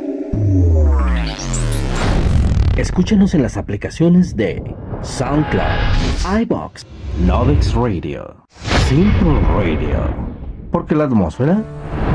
Escúchanos 2.76 3.34
en 3.34 3.42
las 3.42 3.56
aplicaciones 3.56 4.36
de 4.36 4.62
SoundCloud, 5.02 6.42
iBox, 6.42 6.86
Novix 7.24 7.74
Radio, 7.74 8.36
Simple 8.88 9.40
Radio, 9.56 10.14
porque 10.70 10.94
la 10.94 11.04
atmósfera 11.04 11.62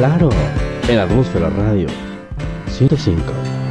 Claro, 0.04 0.30
en 0.90 1.00
Atmósfera 1.00 1.50
Radio 1.50 1.88
105. 2.68 3.63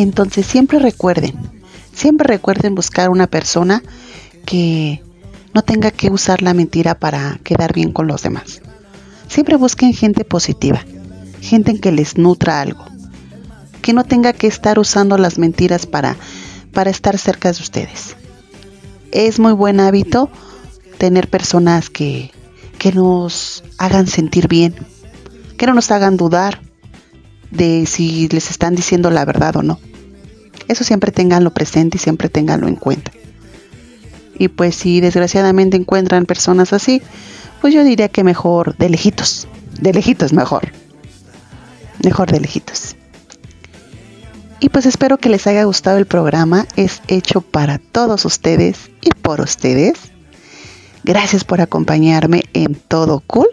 Entonces 0.00 0.46
siempre 0.46 0.78
recuerden, 0.78 1.34
siempre 1.92 2.26
recuerden 2.26 2.74
buscar 2.74 3.10
una 3.10 3.26
persona 3.26 3.82
que 4.46 5.02
no 5.52 5.60
tenga 5.60 5.90
que 5.90 6.10
usar 6.10 6.40
la 6.40 6.54
mentira 6.54 6.98
para 6.98 7.38
quedar 7.44 7.74
bien 7.74 7.92
con 7.92 8.06
los 8.06 8.22
demás. 8.22 8.62
Siempre 9.28 9.56
busquen 9.56 9.92
gente 9.92 10.24
positiva, 10.24 10.86
gente 11.42 11.72
en 11.72 11.80
que 11.80 11.92
les 11.92 12.16
nutra 12.16 12.62
algo, 12.62 12.86
que 13.82 13.92
no 13.92 14.04
tenga 14.04 14.32
que 14.32 14.46
estar 14.46 14.78
usando 14.78 15.18
las 15.18 15.36
mentiras 15.36 15.84
para, 15.84 16.16
para 16.72 16.88
estar 16.88 17.18
cerca 17.18 17.52
de 17.52 17.60
ustedes. 17.60 18.16
Es 19.12 19.38
muy 19.38 19.52
buen 19.52 19.80
hábito 19.80 20.30
tener 20.96 21.28
personas 21.28 21.90
que, 21.90 22.30
que 22.78 22.92
nos 22.92 23.64
hagan 23.76 24.06
sentir 24.06 24.48
bien, 24.48 24.74
que 25.58 25.66
no 25.66 25.74
nos 25.74 25.90
hagan 25.90 26.16
dudar 26.16 26.62
de 27.50 27.84
si 27.84 28.28
les 28.28 28.50
están 28.50 28.74
diciendo 28.74 29.10
la 29.10 29.26
verdad 29.26 29.56
o 29.56 29.62
no. 29.62 29.78
Eso 30.70 30.84
siempre 30.84 31.10
tenganlo 31.10 31.52
presente 31.52 31.96
y 31.96 32.00
siempre 32.00 32.28
tenganlo 32.28 32.68
en 32.68 32.76
cuenta. 32.76 33.10
Y 34.38 34.46
pues 34.46 34.76
si 34.76 35.00
desgraciadamente 35.00 35.76
encuentran 35.76 36.26
personas 36.26 36.72
así, 36.72 37.02
pues 37.60 37.74
yo 37.74 37.82
diría 37.82 38.08
que 38.08 38.22
mejor 38.22 38.76
de 38.76 38.88
lejitos. 38.88 39.48
De 39.80 39.92
lejitos 39.92 40.32
mejor. 40.32 40.70
Mejor 42.04 42.30
de 42.30 42.38
lejitos. 42.38 42.94
Y 44.60 44.68
pues 44.68 44.86
espero 44.86 45.18
que 45.18 45.28
les 45.28 45.48
haya 45.48 45.64
gustado 45.64 45.98
el 45.98 46.06
programa. 46.06 46.68
Es 46.76 47.02
hecho 47.08 47.40
para 47.40 47.78
todos 47.78 48.24
ustedes 48.24 48.92
y 49.02 49.10
por 49.10 49.40
ustedes. 49.40 49.98
Gracias 51.02 51.42
por 51.42 51.60
acompañarme 51.60 52.44
en 52.52 52.76
Todo 52.76 53.24
Cool. 53.26 53.48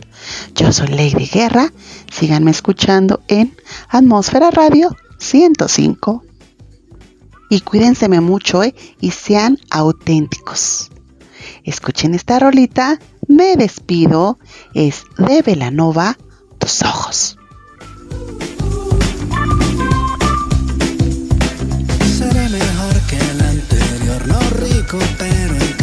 Yo 0.53 0.71
soy 0.71 0.89
Lady 0.89 1.25
Guerra. 1.25 1.73
Síganme 2.11 2.51
escuchando 2.51 3.21
en 3.27 3.57
Atmósfera 3.89 4.51
Radio 4.51 4.95
105. 5.17 6.26
Y 7.49 7.61
cuídense 7.61 8.09
mucho 8.21 8.63
¿eh? 8.63 8.75
y 8.99 9.11
sean 9.11 9.57
auténticos. 9.69 10.89
Escuchen 11.63 12.13
esta 12.15 12.39
rolita. 12.39 12.99
Me 13.27 13.55
despido. 13.55 14.39
Es 14.73 15.03
de 15.17 15.41
Velanova, 15.41 16.17
tus 16.57 16.81
ojos. 16.83 17.37
Seré 22.17 22.49
mejor 22.49 23.01
que 23.09 23.17
el 23.17 23.41
anterior, 23.41 24.21
pero 25.17 25.76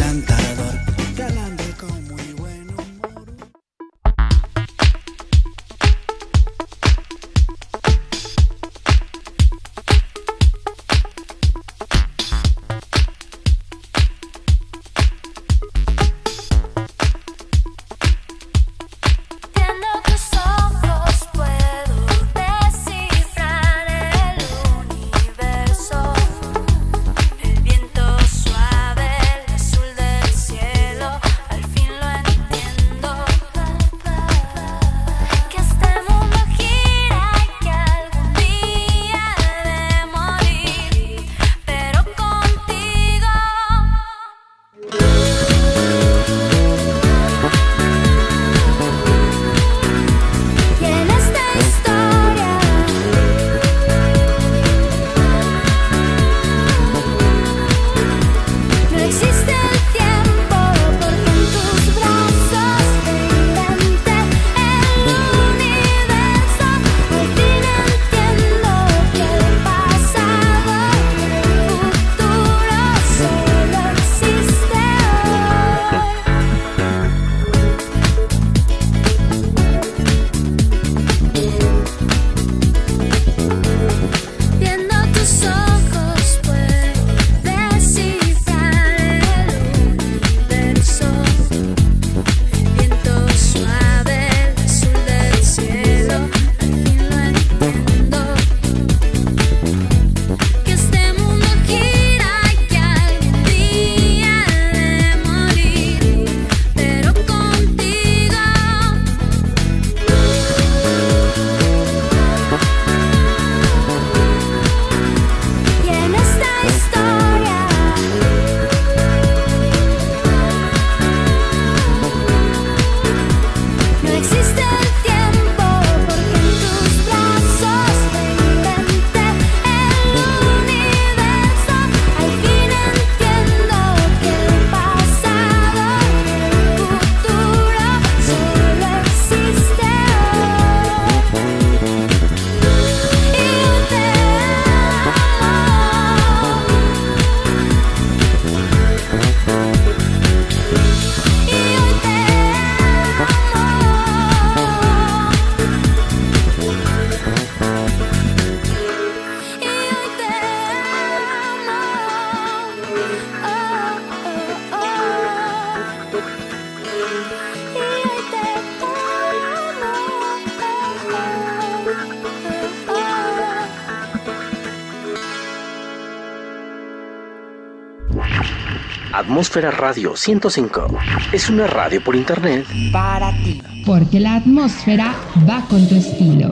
Atmósfera 179.35 179.69
Radio 179.69 180.15
105 180.15 180.87
es 181.33 181.49
una 181.49 181.67
radio 181.67 182.01
por 182.01 182.15
internet 182.15 182.65
Para 182.93 183.31
ti. 183.43 183.61
Porque 183.85 184.21
la 184.21 184.35
atmósfera 184.35 185.13
va 185.45 185.59
con 185.69 185.85
tu 185.89 185.95
estilo. 185.95 186.51